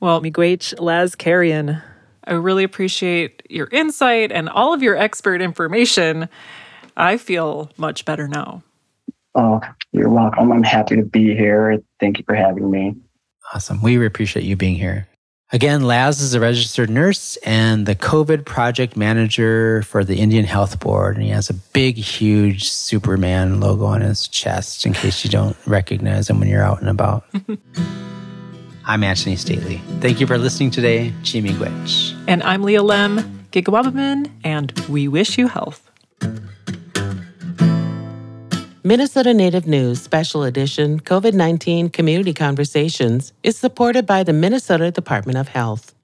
Well, 0.00 0.22
Miigwech 0.22 0.80
Laz 0.80 1.14
Carrion, 1.14 1.82
I 2.24 2.32
really 2.32 2.64
appreciate 2.64 3.42
your 3.50 3.68
insight 3.72 4.32
and 4.32 4.48
all 4.48 4.72
of 4.72 4.82
your 4.82 4.96
expert 4.96 5.42
information. 5.42 6.28
I 6.96 7.16
feel 7.16 7.70
much 7.76 8.04
better 8.04 8.28
now. 8.28 8.62
Oh, 9.34 9.60
you're 9.92 10.08
welcome. 10.08 10.50
I'm 10.50 10.62
happy 10.62 10.96
to 10.96 11.04
be 11.04 11.34
here. 11.34 11.78
Thank 12.00 12.18
you 12.18 12.24
for 12.24 12.34
having 12.34 12.70
me. 12.70 12.94
Awesome. 13.54 13.82
We 13.82 14.04
appreciate 14.04 14.44
you 14.44 14.56
being 14.56 14.76
here. 14.76 15.08
Again, 15.50 15.84
Laz 15.84 16.20
is 16.20 16.34
a 16.34 16.40
registered 16.40 16.90
nurse 16.90 17.36
and 17.36 17.86
the 17.86 17.94
COVID 17.94 18.44
project 18.44 18.98
manager 18.98 19.82
for 19.84 20.04
the 20.04 20.16
Indian 20.16 20.44
Health 20.44 20.78
Board. 20.78 21.16
And 21.16 21.24
he 21.24 21.30
has 21.30 21.48
a 21.48 21.54
big, 21.54 21.96
huge 21.96 22.68
Superman 22.68 23.58
logo 23.58 23.86
on 23.86 24.02
his 24.02 24.28
chest 24.28 24.84
in 24.84 24.92
case 24.92 25.24
you 25.24 25.30
don't 25.30 25.56
recognize 25.66 26.28
him 26.28 26.38
when 26.38 26.50
you're 26.50 26.62
out 26.62 26.80
and 26.80 26.90
about. 26.90 27.24
I'm 28.84 29.02
Anthony 29.02 29.36
Stately. 29.36 29.80
Thank 30.00 30.20
you 30.20 30.26
for 30.26 30.36
listening 30.36 30.70
today. 30.70 31.14
Chi 31.20 31.40
Miigwech. 31.40 32.14
And 32.28 32.42
I'm 32.42 32.62
Leah 32.62 32.82
Lemm, 32.82 33.46
Gigawabaman, 33.50 34.30
and 34.44 34.78
we 34.86 35.08
wish 35.08 35.38
you 35.38 35.48
health. 35.48 35.90
Minnesota 38.84 39.34
Native 39.34 39.66
News 39.66 40.00
Special 40.00 40.44
Edition 40.44 41.00
COVID 41.00 41.34
19 41.34 41.88
Community 41.90 42.32
Conversations 42.32 43.32
is 43.42 43.58
supported 43.58 44.06
by 44.06 44.22
the 44.22 44.32
Minnesota 44.32 44.92
Department 44.92 45.36
of 45.36 45.48
Health. 45.48 45.96